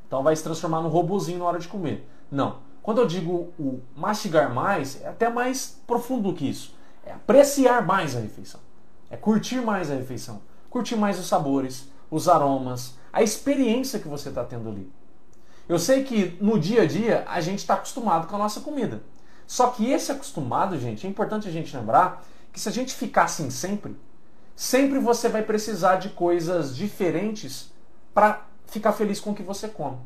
[0.07, 2.07] Então vai se transformar num robozinho na hora de comer.
[2.31, 2.57] Não.
[2.83, 6.73] Quando eu digo o mastigar mais, é até mais profundo do que isso.
[7.05, 8.61] É apreciar mais a refeição.
[9.10, 10.41] É curtir mais a refeição.
[10.70, 14.91] Curtir mais os sabores, os aromas, a experiência que você está tendo ali.
[15.68, 19.01] Eu sei que no dia a dia a gente está acostumado com a nossa comida.
[19.45, 23.24] Só que esse acostumado, gente, é importante a gente lembrar que se a gente ficar
[23.24, 23.95] assim sempre,
[24.55, 27.72] sempre você vai precisar de coisas diferentes
[28.14, 29.97] para ficar feliz com o que você come.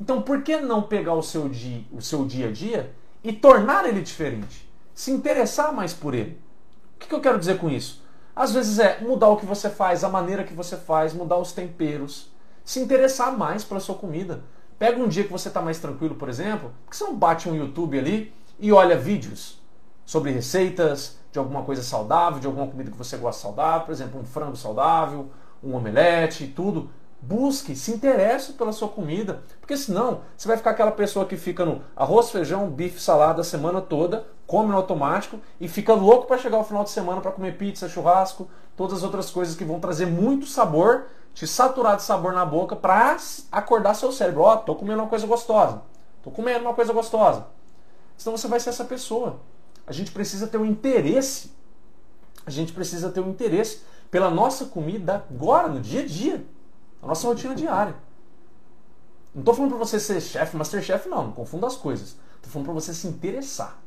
[0.00, 2.92] Então, por que não pegar o seu dia, o seu dia a dia
[3.22, 4.68] e tornar ele diferente?
[4.94, 6.38] Se interessar mais por ele.
[6.96, 8.03] O que, que eu quero dizer com isso?
[8.36, 11.52] Às vezes é mudar o que você faz, a maneira que você faz, mudar os
[11.52, 12.32] temperos,
[12.64, 14.42] se interessar mais pela sua comida.
[14.78, 17.54] Pega um dia que você está mais tranquilo, por exemplo, que você não bate um
[17.54, 19.62] YouTube ali e olha vídeos
[20.04, 24.20] sobre receitas de alguma coisa saudável, de alguma comida que você gosta saudável, por exemplo,
[24.20, 25.30] um frango saudável,
[25.62, 26.90] um omelete e tudo.
[27.20, 31.64] Busque, se interesse pela sua comida, porque senão você vai ficar aquela pessoa que fica
[31.64, 36.38] no arroz, feijão, bife, salada a semana toda, come no automático e fica louco para
[36.38, 39.80] chegar ao final de semana para comer pizza, churrasco, todas as outras coisas que vão
[39.80, 43.16] trazer muito sabor, te saturar de sabor na boca para
[43.50, 44.42] acordar seu cérebro.
[44.42, 45.82] Ó, oh, tô comendo uma coisa gostosa.
[46.22, 47.46] Tô comendo uma coisa gostosa.
[48.16, 49.40] Senão você vai ser essa pessoa.
[49.86, 51.52] A gente precisa ter um interesse.
[52.46, 56.44] A gente precisa ter um interesse pela nossa comida agora, no dia a dia.
[57.02, 57.94] A nossa rotina diária.
[59.34, 61.24] Não estou falando para você ser chefe, masterchef, não.
[61.24, 62.16] Não confunda as coisas.
[62.36, 63.83] Estou falando para você se interessar.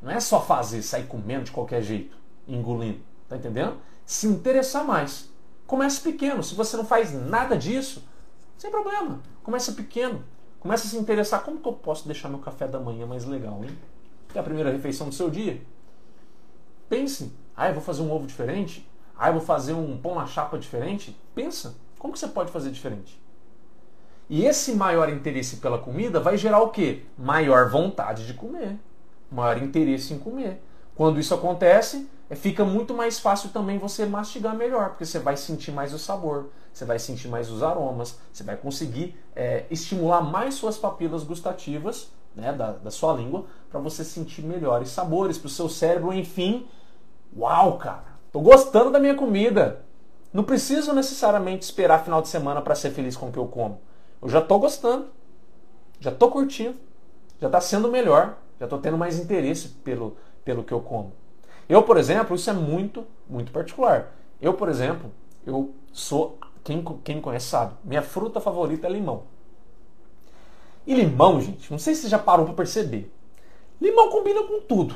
[0.00, 2.16] Não é só fazer, sair comendo de qualquer jeito,
[2.48, 3.00] engolindo.
[3.28, 3.76] Tá entendendo?
[4.04, 5.30] Se interessar mais.
[5.66, 6.42] Comece pequeno.
[6.42, 8.02] Se você não faz nada disso,
[8.56, 9.20] sem problema.
[9.42, 10.24] Comece pequeno.
[10.58, 11.42] Comece a se interessar.
[11.42, 13.76] Como que eu posso deixar meu café da manhã mais legal, hein?
[14.28, 15.62] Que é a primeira refeição do seu dia.
[16.88, 17.32] Pense.
[17.56, 18.88] Ah, eu vou fazer um ovo diferente?
[19.16, 21.16] Ah, eu vou fazer um pão na chapa diferente?
[21.34, 21.76] Pensa.
[21.98, 23.20] Como que você pode fazer diferente?
[24.28, 27.04] E esse maior interesse pela comida vai gerar o quê?
[27.18, 28.78] Maior vontade de comer,
[29.30, 30.62] maior interesse em comer.
[30.94, 35.36] Quando isso acontece, é, fica muito mais fácil também você mastigar melhor, porque você vai
[35.36, 40.20] sentir mais o sabor, você vai sentir mais os aromas, você vai conseguir é, estimular
[40.20, 45.46] mais suas papilas gustativas né, da, da sua língua para você sentir melhores sabores, para
[45.46, 46.66] o seu cérebro, enfim.
[47.36, 49.84] Uau, cara, tô gostando da minha comida.
[50.32, 53.80] Não preciso necessariamente esperar final de semana para ser feliz com o que eu como.
[54.22, 55.06] Eu já estou gostando,
[55.98, 56.76] já estou curtindo,
[57.40, 61.12] já está sendo melhor, já estou tendo mais interesse pelo, pelo que eu como.
[61.66, 64.12] Eu, por exemplo, isso é muito, muito particular.
[64.40, 65.10] Eu, por exemplo,
[65.46, 69.22] eu sou, quem, quem me conhece sabe, minha fruta favorita é limão.
[70.86, 73.10] E limão, gente, não sei se você já parou para perceber.
[73.80, 74.94] Limão combina com tudo.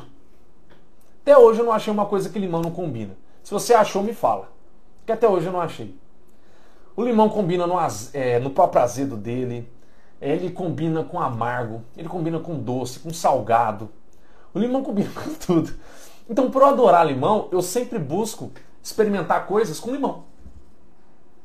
[1.22, 3.16] Até hoje eu não achei uma coisa que limão não combina.
[3.42, 4.52] Se você achou, me fala
[5.06, 5.94] que até hoje eu não achei.
[6.96, 7.76] O limão combina no,
[8.12, 9.68] é, no próprio azedo dele,
[10.30, 13.90] ele combina com amargo, ele combina com doce, com salgado.
[14.52, 15.72] O limão combina com tudo.
[16.28, 18.50] Então, por eu adorar limão, eu sempre busco
[18.82, 20.24] experimentar coisas com limão.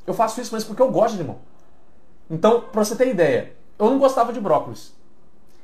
[0.08, 1.40] Eu faço isso, mas porque eu gosto de limão.
[2.30, 4.94] Então, para você ter ideia, eu não gostava de brócolis.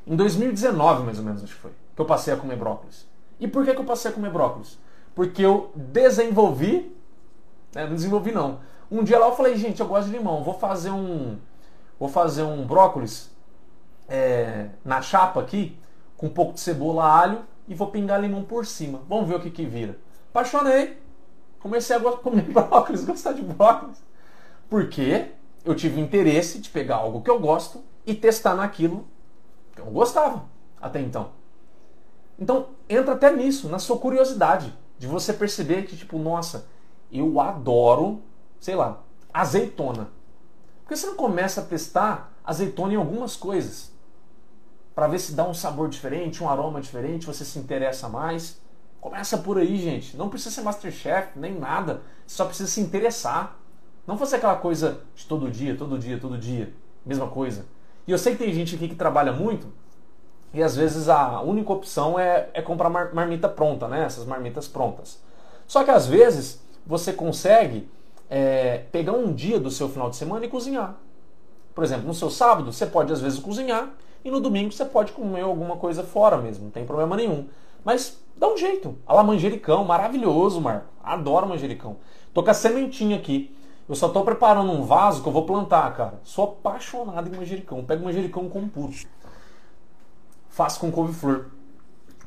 [0.06, 3.08] Em 2019, mais ou menos, acho que foi, que eu passei a comer brócolis.
[3.40, 4.78] E por que, que eu passei a comer brócolis?
[5.16, 6.96] Porque eu desenvolvi
[7.76, 7.86] né?
[7.86, 8.60] Não desenvolvi não.
[8.90, 11.38] Um dia lá eu falei, gente, eu gosto de limão, vou fazer um.
[12.00, 13.32] Vou fazer um brócolis
[14.08, 15.78] é, na chapa aqui,
[16.18, 19.02] com um pouco de cebola, alho, e vou pingar limão por cima.
[19.08, 19.98] Vamos ver o que, que vira.
[20.30, 20.98] Apaixonei.
[21.60, 24.04] Comecei a comer brócolis, gostar de brócolis.
[24.70, 25.32] Porque
[25.64, 29.08] eu tive interesse de pegar algo que eu gosto e testar naquilo
[29.74, 30.46] que eu gostava
[30.80, 31.32] até então.
[32.38, 36.68] Então, entra até nisso, na sua curiosidade, de você perceber que, tipo, nossa,
[37.12, 38.22] eu adoro,
[38.60, 39.02] sei lá,
[39.34, 40.10] azeitona.
[40.86, 43.92] Porque você não começa a testar azeitona em algumas coisas?
[44.94, 48.62] Para ver se dá um sabor diferente, um aroma diferente, você se interessa mais.
[49.02, 50.16] Começa por aí, gente.
[50.16, 52.02] Não precisa ser Masterchef, nem nada.
[52.26, 53.60] Você só precisa se interessar.
[54.06, 56.72] Não fazer aquela coisa de todo dia, todo dia, todo dia.
[57.04, 57.66] Mesma coisa.
[58.08, 59.74] E eu sei que tem gente aqui que trabalha muito
[60.56, 64.06] e às vezes a única opção é, é comprar marmita pronta, né?
[64.06, 65.20] Essas marmitas prontas.
[65.68, 67.90] Só que às vezes você consegue
[68.30, 70.96] é, pegar um dia do seu final de semana e cozinhar.
[71.74, 75.12] Por exemplo, no seu sábado você pode às vezes cozinhar e no domingo você pode
[75.12, 77.48] comer alguma coisa fora mesmo, não tem problema nenhum.
[77.84, 78.98] Mas dá um jeito.
[79.06, 80.88] Olha lá, manjericão, maravilhoso, Marco.
[81.04, 81.98] Adoro manjericão.
[82.34, 83.56] Tô com a sementinha aqui.
[83.88, 86.20] Eu só tô preparando um vaso que eu vou plantar, cara.
[86.24, 87.86] Sou apaixonado em manjericão.
[87.86, 88.92] Pego manjericão com puro.
[90.50, 91.46] Faço com couve-flor.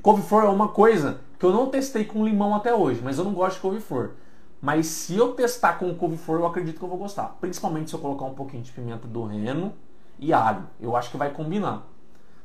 [0.00, 3.32] Couve-flor é uma coisa que eu não testei com limão até hoje, mas eu não
[3.32, 4.12] gosto de couve-flor.
[4.60, 7.36] Mas se eu testar com couve-flor, eu acredito que eu vou gostar.
[7.40, 9.72] Principalmente se eu colocar um pouquinho de pimenta do reino
[10.18, 10.64] e alho.
[10.80, 11.86] Eu acho que vai combinar.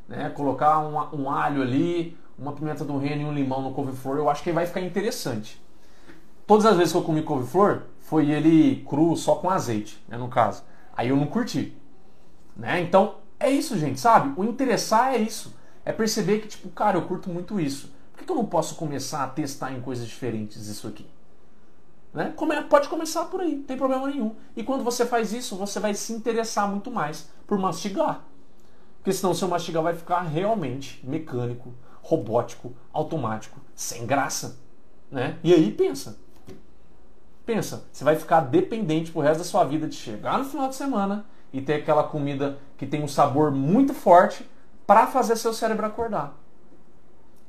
[0.08, 0.30] Né?
[0.30, 4.30] Colocar um, um alho ali, uma pimenta do reino e um limão no couve-flor, eu
[4.30, 5.62] acho que vai ficar interessante.
[6.46, 10.28] Todas as vezes que eu comi couve-flor, foi ele cru, só com azeite, né, no
[10.28, 10.64] caso.
[10.96, 11.76] Aí eu não curti.
[12.56, 12.82] Né?
[12.82, 14.40] Então, é isso, gente, sabe?
[14.40, 15.56] O interessar é isso.
[15.86, 17.92] É perceber que, tipo, cara, eu curto muito isso.
[18.12, 21.08] Por que, que eu não posso começar a testar em coisas diferentes isso aqui?
[22.14, 22.34] Né?
[22.70, 24.36] Pode começar por aí, não tem problema nenhum.
[24.56, 28.24] E quando você faz isso, você vai se interessar muito mais por mastigar.
[28.98, 34.60] Porque senão seu mastigar vai ficar realmente mecânico, robótico, automático, sem graça.
[35.12, 35.40] Né?
[35.44, 36.18] E aí pensa.
[37.46, 40.76] Pensa, você vai ficar dependente pro resto da sua vida de chegar no final de
[40.76, 44.50] semana e ter aquela comida que tem um sabor muito forte
[44.88, 46.38] para fazer seu cérebro acordar.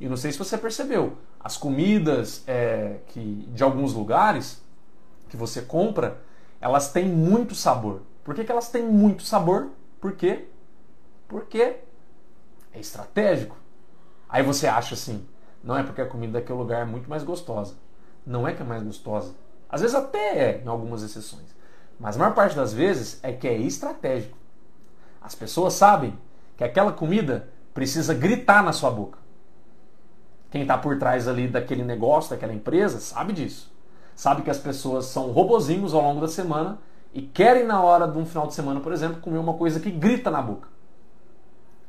[0.00, 4.62] E não sei se você percebeu, as comidas é, que de alguns lugares
[5.28, 6.22] que você compra,
[6.58, 8.00] elas têm muito sabor.
[8.24, 9.68] Por que, que elas têm muito sabor?
[10.00, 10.46] Por quê?
[11.28, 11.80] Porque
[12.72, 13.56] é estratégico.
[14.26, 15.28] Aí você acha assim,
[15.62, 17.74] não é porque a comida daquele lugar é muito mais gostosa.
[18.26, 19.34] Não é que é mais gostosa.
[19.68, 21.54] Às vezes até é, em algumas exceções.
[22.00, 24.38] Mas a maior parte das vezes é que é estratégico.
[25.20, 26.18] As pessoas sabem
[26.56, 29.18] que aquela comida precisa gritar na sua boca.
[30.54, 33.72] Quem está por trás ali daquele negócio, daquela empresa, sabe disso.
[34.14, 36.78] Sabe que as pessoas são robozinhos ao longo da semana
[37.12, 39.90] e querem na hora de um final de semana, por exemplo, comer uma coisa que
[39.90, 40.68] grita na boca.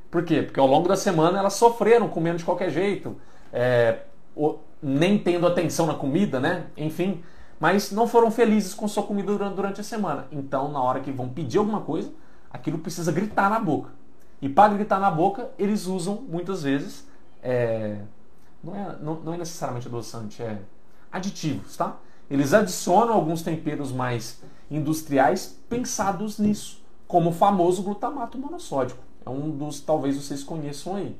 [0.10, 0.42] Por quê?
[0.42, 3.16] Porque ao longo da semana elas sofreram comendo de qualquer jeito,
[3.54, 4.00] é,
[4.82, 6.66] nem tendo atenção na comida, né?
[6.76, 7.24] Enfim,
[7.60, 10.26] mas não foram felizes com sua comida durante, a semana.
[10.32, 12.12] Então, na hora que vão pedir alguma coisa,
[12.52, 13.92] aquilo precisa gritar na boca.
[14.42, 17.08] E para gritar na boca, eles usam muitas vezes
[17.44, 17.98] é,
[18.66, 20.62] não é, não, não é necessariamente adoçante, é
[21.12, 21.98] aditivos, tá?
[22.30, 29.00] Eles adicionam alguns temperos mais industriais pensados nisso, como o famoso glutamato monossódico.
[29.24, 31.16] É um dos, talvez vocês conheçam aí.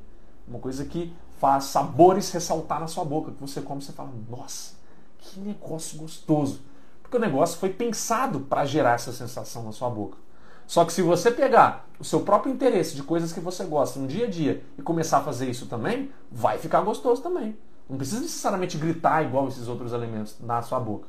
[0.46, 4.10] Uma coisa que faz sabores ressaltar na sua boca, que você come e você fala,
[4.28, 4.74] nossa,
[5.18, 6.60] que negócio gostoso.
[7.02, 10.18] Porque o negócio foi pensado para gerar essa sensação na sua boca.
[10.66, 14.06] Só que se você pegar o seu próprio interesse de coisas que você gosta no
[14.06, 17.56] dia a dia e começar a fazer isso também, vai ficar gostoso também.
[17.88, 21.06] Não precisa necessariamente gritar igual esses outros alimentos na sua boca.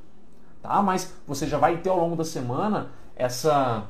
[0.61, 0.81] Tá?
[0.81, 3.85] Mas você já vai ter ao longo da semana essa,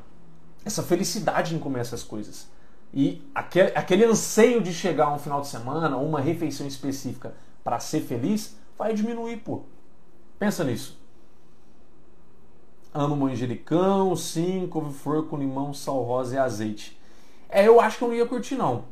[0.63, 2.49] essa felicidade em comer essas coisas.
[2.93, 7.79] E aquele, aquele anseio de chegar a um final de semana, uma refeição específica para
[7.79, 9.63] ser feliz, vai diminuir, pô.
[10.39, 10.97] Pensa nisso.
[12.97, 16.99] Amo manjericão, sim, couve-flor com limão, sal rosa e azeite.
[17.47, 18.85] É, eu acho que eu não ia curtir não.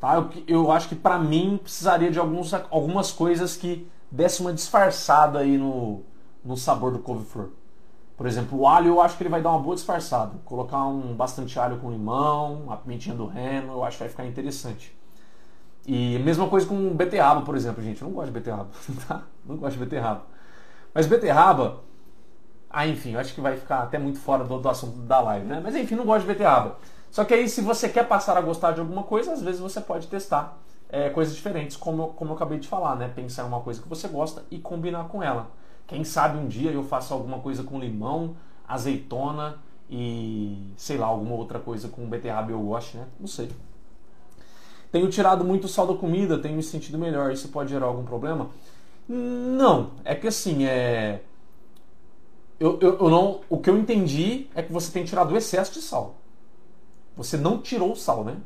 [0.00, 0.14] Tá?
[0.14, 5.40] Eu, eu acho que para mim precisaria de alguns, algumas coisas que desse uma disfarçada
[5.40, 6.00] aí no,
[6.42, 7.50] no sabor do couve-flor.
[8.16, 10.38] Por exemplo, o alho eu acho que ele vai dar uma boa disfarçada.
[10.42, 14.24] Colocar um bastante alho com limão, a pimentinha do reno, eu acho que vai ficar
[14.24, 14.96] interessante.
[15.86, 18.00] E mesma coisa com beterraba, por exemplo, gente.
[18.00, 18.70] Eu não gosto de beterraba,
[19.06, 19.24] tá?
[19.44, 20.24] Não gosto de beterraba.
[20.94, 21.80] Mas beterraba,
[22.72, 25.46] ah, enfim, eu acho que vai ficar até muito fora do, do assunto da live,
[25.46, 25.60] né?
[25.62, 26.78] Mas enfim, não gosto de beterraba.
[27.10, 29.82] Só que aí, se você quer passar a gostar de alguma coisa, às vezes você
[29.82, 30.58] pode testar
[30.88, 33.12] é, coisas diferentes, como, como eu acabei de falar, né?
[33.14, 35.50] Pensar em uma coisa que você gosta e combinar com ela.
[35.86, 38.34] Quem sabe um dia eu faço alguma coisa com limão,
[38.66, 39.58] azeitona
[39.90, 43.06] e sei lá, alguma outra coisa com beterraba eu gosto, né?
[43.20, 43.50] Não sei.
[44.90, 47.30] Tenho tirado muito sal da comida, tenho me sentido melhor.
[47.32, 48.48] Isso pode gerar algum problema?
[49.06, 51.20] Não, é que assim, é
[52.62, 55.72] eu, eu, eu, não, o que eu entendi é que você tem tirado o excesso
[55.72, 56.14] de sal.
[57.16, 58.36] Você não tirou o sal, né?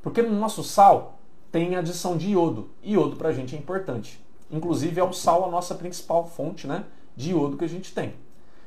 [0.00, 1.18] Porque no nosso sal
[1.52, 2.70] tem adição de iodo.
[2.82, 4.18] Iodo para a gente é importante.
[4.50, 8.14] Inclusive é o sal a nossa principal fonte né, de iodo que a gente tem.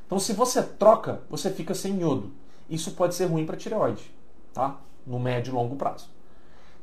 [0.05, 2.31] Então se você troca, você fica sem iodo.
[2.69, 4.13] Isso pode ser ruim para tireoide,
[4.53, 4.79] tá?
[5.07, 6.07] No médio e longo prazo.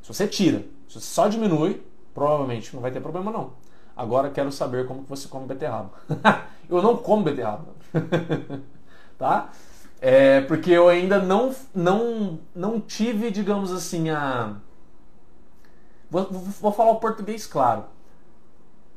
[0.01, 1.81] Se você tira, se você só diminui,
[2.13, 3.53] provavelmente não vai ter problema não.
[3.95, 5.91] Agora quero saber como você come beterraba.
[6.69, 7.67] eu não como beterraba.
[9.17, 9.51] tá?
[9.99, 14.55] É porque eu ainda não, não, não tive, digamos assim, a.
[16.09, 17.85] Vou, vou falar o português claro.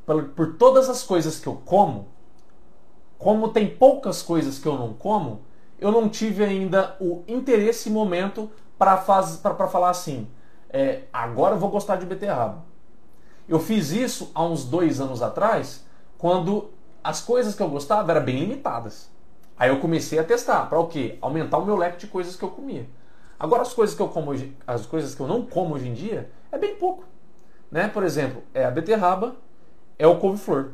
[0.07, 2.09] Por, por todas as coisas que eu como,
[3.19, 5.43] como tem poucas coisas que eu não como,
[5.79, 10.29] eu não tive ainda o interesse e momento para falar assim:
[10.71, 12.65] é, agora eu vou gostar de beterraba.
[13.49, 15.85] Eu fiz isso há uns dois anos atrás,
[16.17, 16.71] quando
[17.03, 19.11] as coisas que eu gostava eram bem limitadas.
[19.57, 21.19] Aí eu comecei a testar, para o quê?
[21.21, 22.89] Aumentar o meu leque de coisas que eu comia.
[23.39, 25.93] Agora as coisas que eu como hoje, as coisas que eu não como hoje em
[25.93, 27.05] dia é bem pouco,
[27.71, 27.89] né?
[27.89, 29.37] Por exemplo, é a beterraba,
[29.99, 30.73] é o couve-flor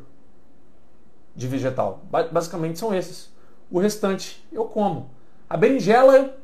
[1.35, 2.01] de vegetal.
[2.31, 3.31] Basicamente são esses.
[3.69, 5.11] O restante eu como.
[5.49, 6.37] A berinjela,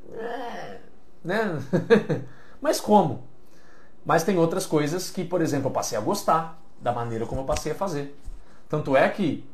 [1.23, 1.59] né?
[2.61, 3.23] Mas como.
[4.07, 7.45] Mas tem outras coisas que, por exemplo, eu passei a gostar da maneira como eu
[7.45, 8.17] passei a fazer.
[8.69, 9.45] Tanto é que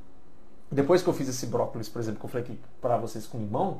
[0.71, 3.39] depois que eu fiz esse brócolis, por exemplo, que eu falei aqui para vocês com
[3.39, 3.79] limão,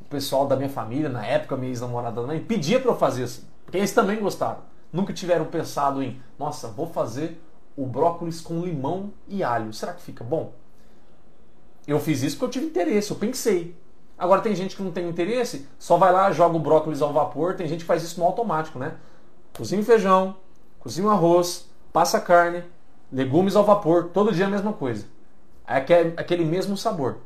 [0.00, 3.42] o pessoal da minha família, na época, minha ex-namorada também, pedia para eu fazer assim.
[3.64, 4.60] Porque eles também gostaram.
[4.92, 7.42] Nunca tiveram pensado em, nossa, vou fazer
[7.76, 9.72] o brócolis com limão e alho.
[9.72, 10.52] Será que fica bom?
[11.84, 13.76] Eu fiz isso porque eu tive interesse, eu pensei.
[14.16, 17.56] Agora tem gente que não tem interesse, só vai lá, joga o brócolis ao vapor,
[17.56, 18.94] tem gente que faz isso no automático, né?
[19.56, 20.36] Cozinha feijão,
[20.78, 22.64] cozinha arroz, passa carne,
[23.12, 25.06] legumes ao vapor, todo dia a mesma coisa.
[25.66, 27.18] É aquele mesmo sabor.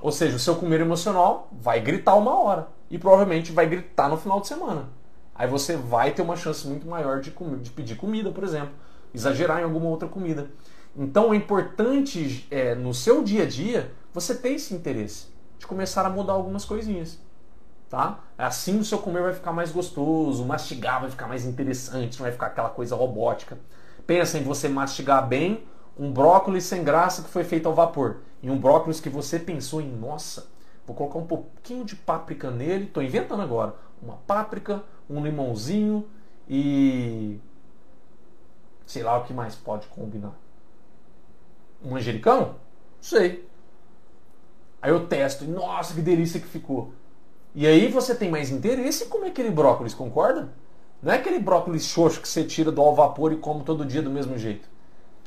[0.00, 4.16] Ou seja, o seu comer emocional vai gritar uma hora e provavelmente vai gritar no
[4.16, 4.88] final de semana.
[5.34, 8.70] Aí você vai ter uma chance muito maior de, comer, de pedir comida, por exemplo,
[9.12, 10.48] exagerar em alguma outra comida.
[10.96, 15.26] Então é importante é, no seu dia a dia você ter esse interesse
[15.58, 17.18] de começar a mudar algumas coisinhas.
[17.88, 18.20] Tá?
[18.36, 22.32] Assim o seu comer vai ficar mais gostoso, mastigar vai ficar mais interessante, não vai
[22.32, 23.58] ficar aquela coisa robótica.
[24.06, 25.66] Pensa em você mastigar bem
[25.98, 28.18] um brócolis sem graça que foi feito ao vapor.
[28.42, 30.48] E um brócolis que você pensou em, nossa,
[30.86, 33.74] vou colocar um pouquinho de páprica nele, estou inventando agora.
[34.00, 36.08] Uma páprica, um limãozinho
[36.48, 37.40] e.
[38.86, 40.32] sei lá o que mais pode combinar.
[41.82, 42.56] Um manjericão?
[43.00, 43.48] Sei.
[44.80, 46.92] Aí eu testo, nossa, que delícia que ficou.
[47.58, 50.48] E aí você tem mais interesse em comer aquele brócolis, concorda?
[51.02, 54.00] Não é aquele brócolis xoxo que você tira do ao vapor e come todo dia
[54.00, 54.68] do mesmo jeito.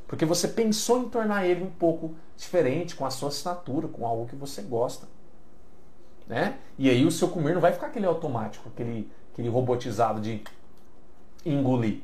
[0.07, 4.27] Porque você pensou em tornar ele um pouco diferente, com a sua assinatura, com algo
[4.27, 5.09] que você gosta.
[6.25, 6.57] Né?
[6.77, 10.41] E aí o seu comer não vai ficar aquele automático, aquele, aquele robotizado de
[11.45, 11.99] engolir.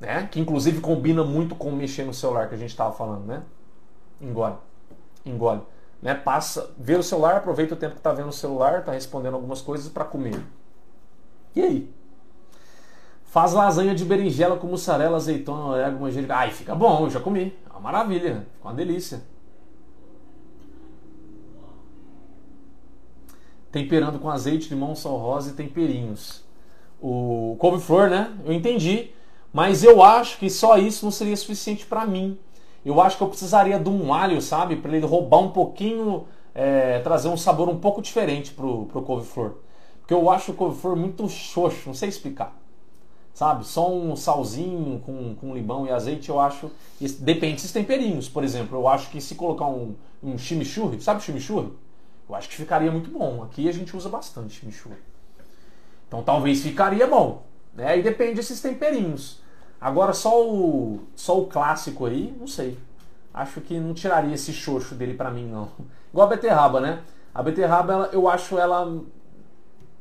[0.00, 0.26] Né?
[0.26, 3.44] Que inclusive combina muito com mexer no celular que a gente estava falando, né?
[4.20, 4.56] Engole.
[5.24, 5.62] Engole.
[6.06, 6.14] Né?
[6.14, 9.60] Passa, vê o celular, aproveita o tempo que está vendo o celular, está respondendo algumas
[9.60, 10.40] coisas para comer.
[11.52, 11.92] E aí?
[13.24, 16.36] Faz lasanha de berinjela com mussarela, azeitona, orégano, manjericão.
[16.36, 17.58] Ai, fica bom, eu já comi.
[17.68, 19.20] É uma maravilha, fica uma delícia.
[23.72, 26.44] Temperando com azeite, limão, sal rosa e temperinhos.
[27.02, 28.32] O couve-flor, né?
[28.44, 29.10] Eu entendi.
[29.52, 32.38] Mas eu acho que só isso não seria suficiente para mim.
[32.86, 34.76] Eu acho que eu precisaria de um alho, sabe?
[34.76, 39.56] Para ele roubar um pouquinho, é, trazer um sabor um pouco diferente pro, pro couve-flor.
[40.00, 42.56] Porque eu acho o couve-flor muito xoxo, não sei explicar
[43.36, 43.66] sabe?
[43.66, 46.70] Só um salzinho com, com limão e azeite, eu acho.
[47.20, 48.78] Depende dos temperinhos, por exemplo.
[48.78, 51.70] Eu acho que se colocar um, um chimichurri, sabe chimichurri?
[52.26, 53.42] Eu acho que ficaria muito bom.
[53.42, 54.96] Aqui a gente usa bastante chimichurri.
[56.08, 57.42] Então talvez ficaria bom.
[57.74, 57.98] Né?
[57.98, 59.42] E depende desses temperinhos.
[59.86, 62.76] Agora só o, só o clássico aí, não sei.
[63.32, 65.68] Acho que não tiraria esse xoxo dele para mim, não.
[66.12, 67.02] Igual a beterraba, né?
[67.32, 69.00] A beterraba, ela, eu acho ela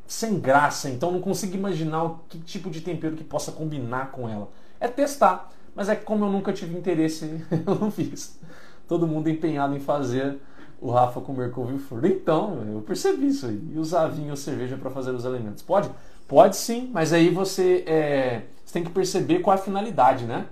[0.07, 4.49] sem graça, então não consigo imaginar que tipo de tempero que possa combinar com ela.
[4.79, 8.39] É testar, mas é que como eu nunca tive interesse, eu não fiz.
[8.87, 10.39] Todo mundo empenhado em fazer
[10.81, 12.05] o Rafa comer couve-flor.
[12.05, 13.61] Então, eu percebi isso aí.
[13.71, 15.61] E usar vinho ou cerveja para fazer os alimentos.
[15.61, 15.91] Pode?
[16.27, 20.47] Pode sim, mas aí você, é, você tem que perceber qual é a finalidade, né?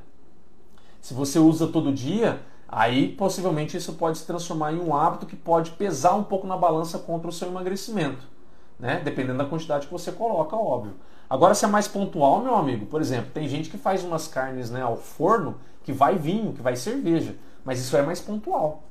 [1.01, 5.36] Se você usa todo dia, aí possivelmente isso pode se transformar em um hábito que
[5.36, 8.32] pode pesar um pouco na balança contra o seu emagrecimento
[8.80, 9.01] né?
[9.03, 10.93] Dependendo da quantidade que você coloca, óbvio.
[11.30, 14.70] Agora, se é mais pontual, meu amigo, por exemplo, tem gente que faz umas carnes
[14.70, 18.84] né, ao forno que vai vinho, que vai cerveja, mas isso é mais pontual.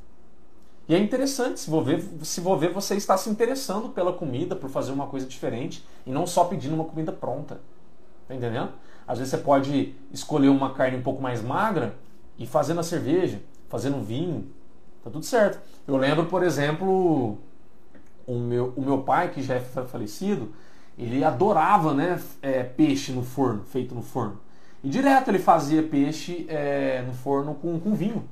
[0.89, 4.57] E é interessante, se vou, ver, se vou ver, você está se interessando pela comida,
[4.57, 7.61] por fazer uma coisa diferente, e não só pedindo uma comida pronta.
[8.27, 8.73] Tá entendendo?
[9.07, 11.97] Às vezes você pode escolher uma carne um pouco mais magra
[12.39, 14.47] e fazer na cerveja, fazer no vinho.
[15.03, 15.61] Tá tudo certo.
[15.87, 17.39] Eu lembro, por exemplo,
[18.27, 20.53] o meu, o meu pai, que já é falecido,
[20.97, 24.39] ele adorava né, é, peixe no forno, feito no forno.
[24.83, 28.29] E direto ele fazia peixe é, no forno com, com vinho.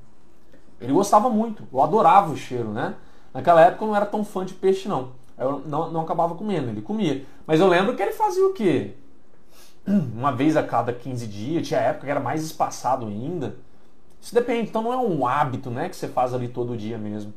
[0.81, 2.95] Ele gostava muito, eu adorava o cheiro, né?
[3.33, 5.13] Naquela época eu não era tão fã de peixe, não.
[5.39, 7.25] Eu não, não acabava comendo, ele comia.
[7.47, 8.95] Mas eu lembro que ele fazia o quê?
[10.15, 13.57] Uma vez a cada 15 dias, tinha época que era mais espaçado ainda.
[14.21, 17.33] Isso depende, então não é um hábito né, que você faz ali todo dia mesmo.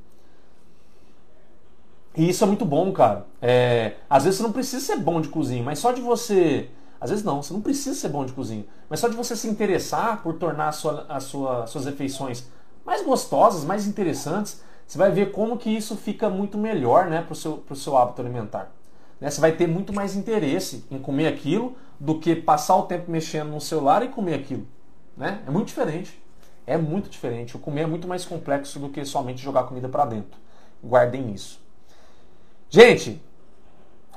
[2.16, 3.26] E isso é muito bom, cara.
[3.42, 6.70] É, às vezes você não precisa ser bom de cozinha, mas só de você.
[7.02, 8.66] Às vezes não, você não precisa ser bom de cozinha.
[8.90, 12.46] Mas só de você se interessar por tornar a sua, a sua, suas refeições
[12.86, 17.34] mais gostosas, mais interessantes, você vai ver como que isso fica muito melhor né, para
[17.34, 18.72] o seu, pro seu hábito alimentar.
[19.20, 19.30] Né?
[19.30, 23.50] Você vai ter muito mais interesse em comer aquilo do que passar o tempo mexendo
[23.50, 24.68] no celular e comer aquilo.
[25.16, 25.42] Né?
[25.48, 26.22] É muito diferente.
[26.66, 27.56] É muito diferente.
[27.56, 30.40] O comer é muito mais complexo do que somente jogar comida para dentro.
[30.84, 31.62] Guardem isso.
[32.70, 33.22] Gente,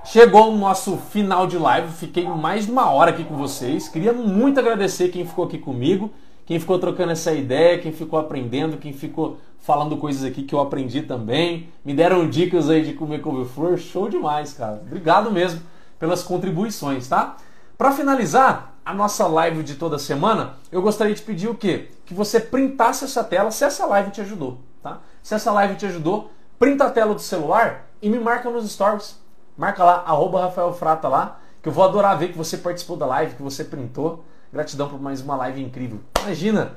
[0.04, 1.92] chegou o nosso final de live.
[1.92, 3.88] Fiquei mais de uma hora aqui com vocês.
[3.88, 6.10] Queria muito agradecer quem ficou aqui comigo,
[6.44, 10.60] quem ficou trocando essa ideia, quem ficou aprendendo, quem ficou falando coisas aqui que eu
[10.60, 11.68] aprendi também.
[11.84, 13.76] Me deram dicas aí de comer couve-flor.
[13.76, 14.80] Show demais, cara.
[14.86, 15.60] Obrigado mesmo
[15.98, 17.36] pelas contribuições, tá?
[17.76, 21.88] Para finalizar a nossa live de toda semana, eu gostaria de pedir o quê?
[22.04, 25.00] Que você printasse essa tela se essa live te ajudou, tá?
[25.20, 29.20] Se essa live te ajudou, printa a tela do celular e me marca nos stories.
[29.58, 33.06] Marca lá, arroba Rafael Frata lá, que eu vou adorar ver que você participou da
[33.06, 34.24] live, que você printou.
[34.52, 35.98] Gratidão por mais uma live incrível.
[36.22, 36.74] Imagina,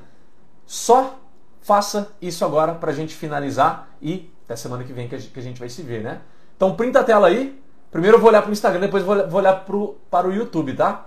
[0.66, 1.19] só
[1.62, 5.68] faça isso agora pra gente finalizar e até semana que vem que a gente vai
[5.68, 6.20] se ver, né?
[6.56, 7.60] Então printa a tela aí.
[7.90, 11.06] Primeiro eu vou olhar pro Instagram, depois vou olhar pro, para o YouTube, tá?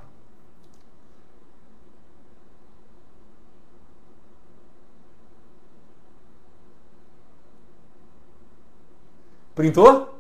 [9.56, 10.18] Printou?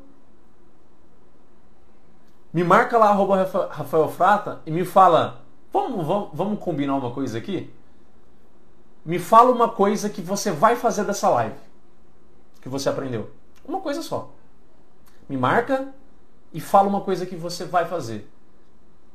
[2.53, 7.39] Me marca lá, arroba Rafael Frata, e me fala, vamos, vamos, vamos combinar uma coisa
[7.39, 7.73] aqui?
[9.05, 11.55] Me fala uma coisa que você vai fazer dessa live,
[12.61, 13.31] que você aprendeu.
[13.65, 14.31] Uma coisa só.
[15.27, 15.87] Me marca
[16.53, 18.29] e fala uma coisa que você vai fazer.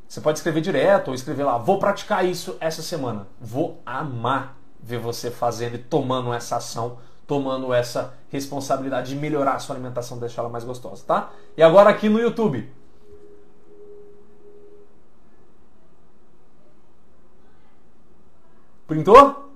[0.07, 3.27] Você pode escrever direto ou escrever lá, vou praticar isso essa semana.
[3.41, 9.59] Vou amar ver você fazendo e tomando essa ação tomando essa responsabilidade de melhorar a
[9.59, 11.31] sua alimentação, deixar ela mais gostosa, tá?
[11.59, 12.73] E agora aqui no YouTube.
[18.87, 19.48] Printou?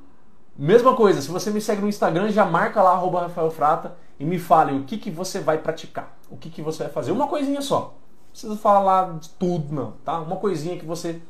[0.56, 4.24] Mesma coisa, se você me segue no Instagram, já marca lá, arroba Rafael Frata, e
[4.24, 7.10] me fale o que, que você vai praticar, o que, que você vai fazer.
[7.10, 7.80] Uma coisinha só.
[7.80, 10.20] Não precisa falar de tudo, não, tá?
[10.20, 11.20] Uma coisinha que você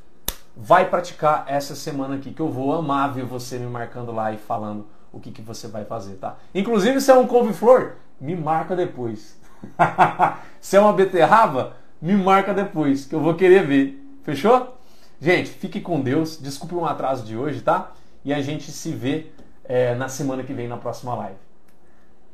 [0.56, 4.36] vai praticar essa semana aqui, que eu vou amar ver você me marcando lá e
[4.36, 6.36] falando o que, que você vai fazer, tá?
[6.54, 9.40] Inclusive, se é um couve-flor, me marca depois.
[10.60, 13.98] se é uma beterraba, me marca depois, que eu vou querer ver.
[14.22, 14.76] Fechou?
[15.20, 16.36] Gente, fique com Deus.
[16.36, 17.92] Desculpe um atraso de hoje, tá?
[18.24, 19.32] E a gente se vê
[19.64, 21.38] é, na semana que vem na próxima live.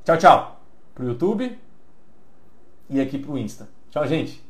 [0.04, 0.60] Tchau, tchau.
[0.94, 1.58] Pro YouTube
[2.90, 3.68] e aqui pro Insta.
[3.90, 4.47] Tchau, gente.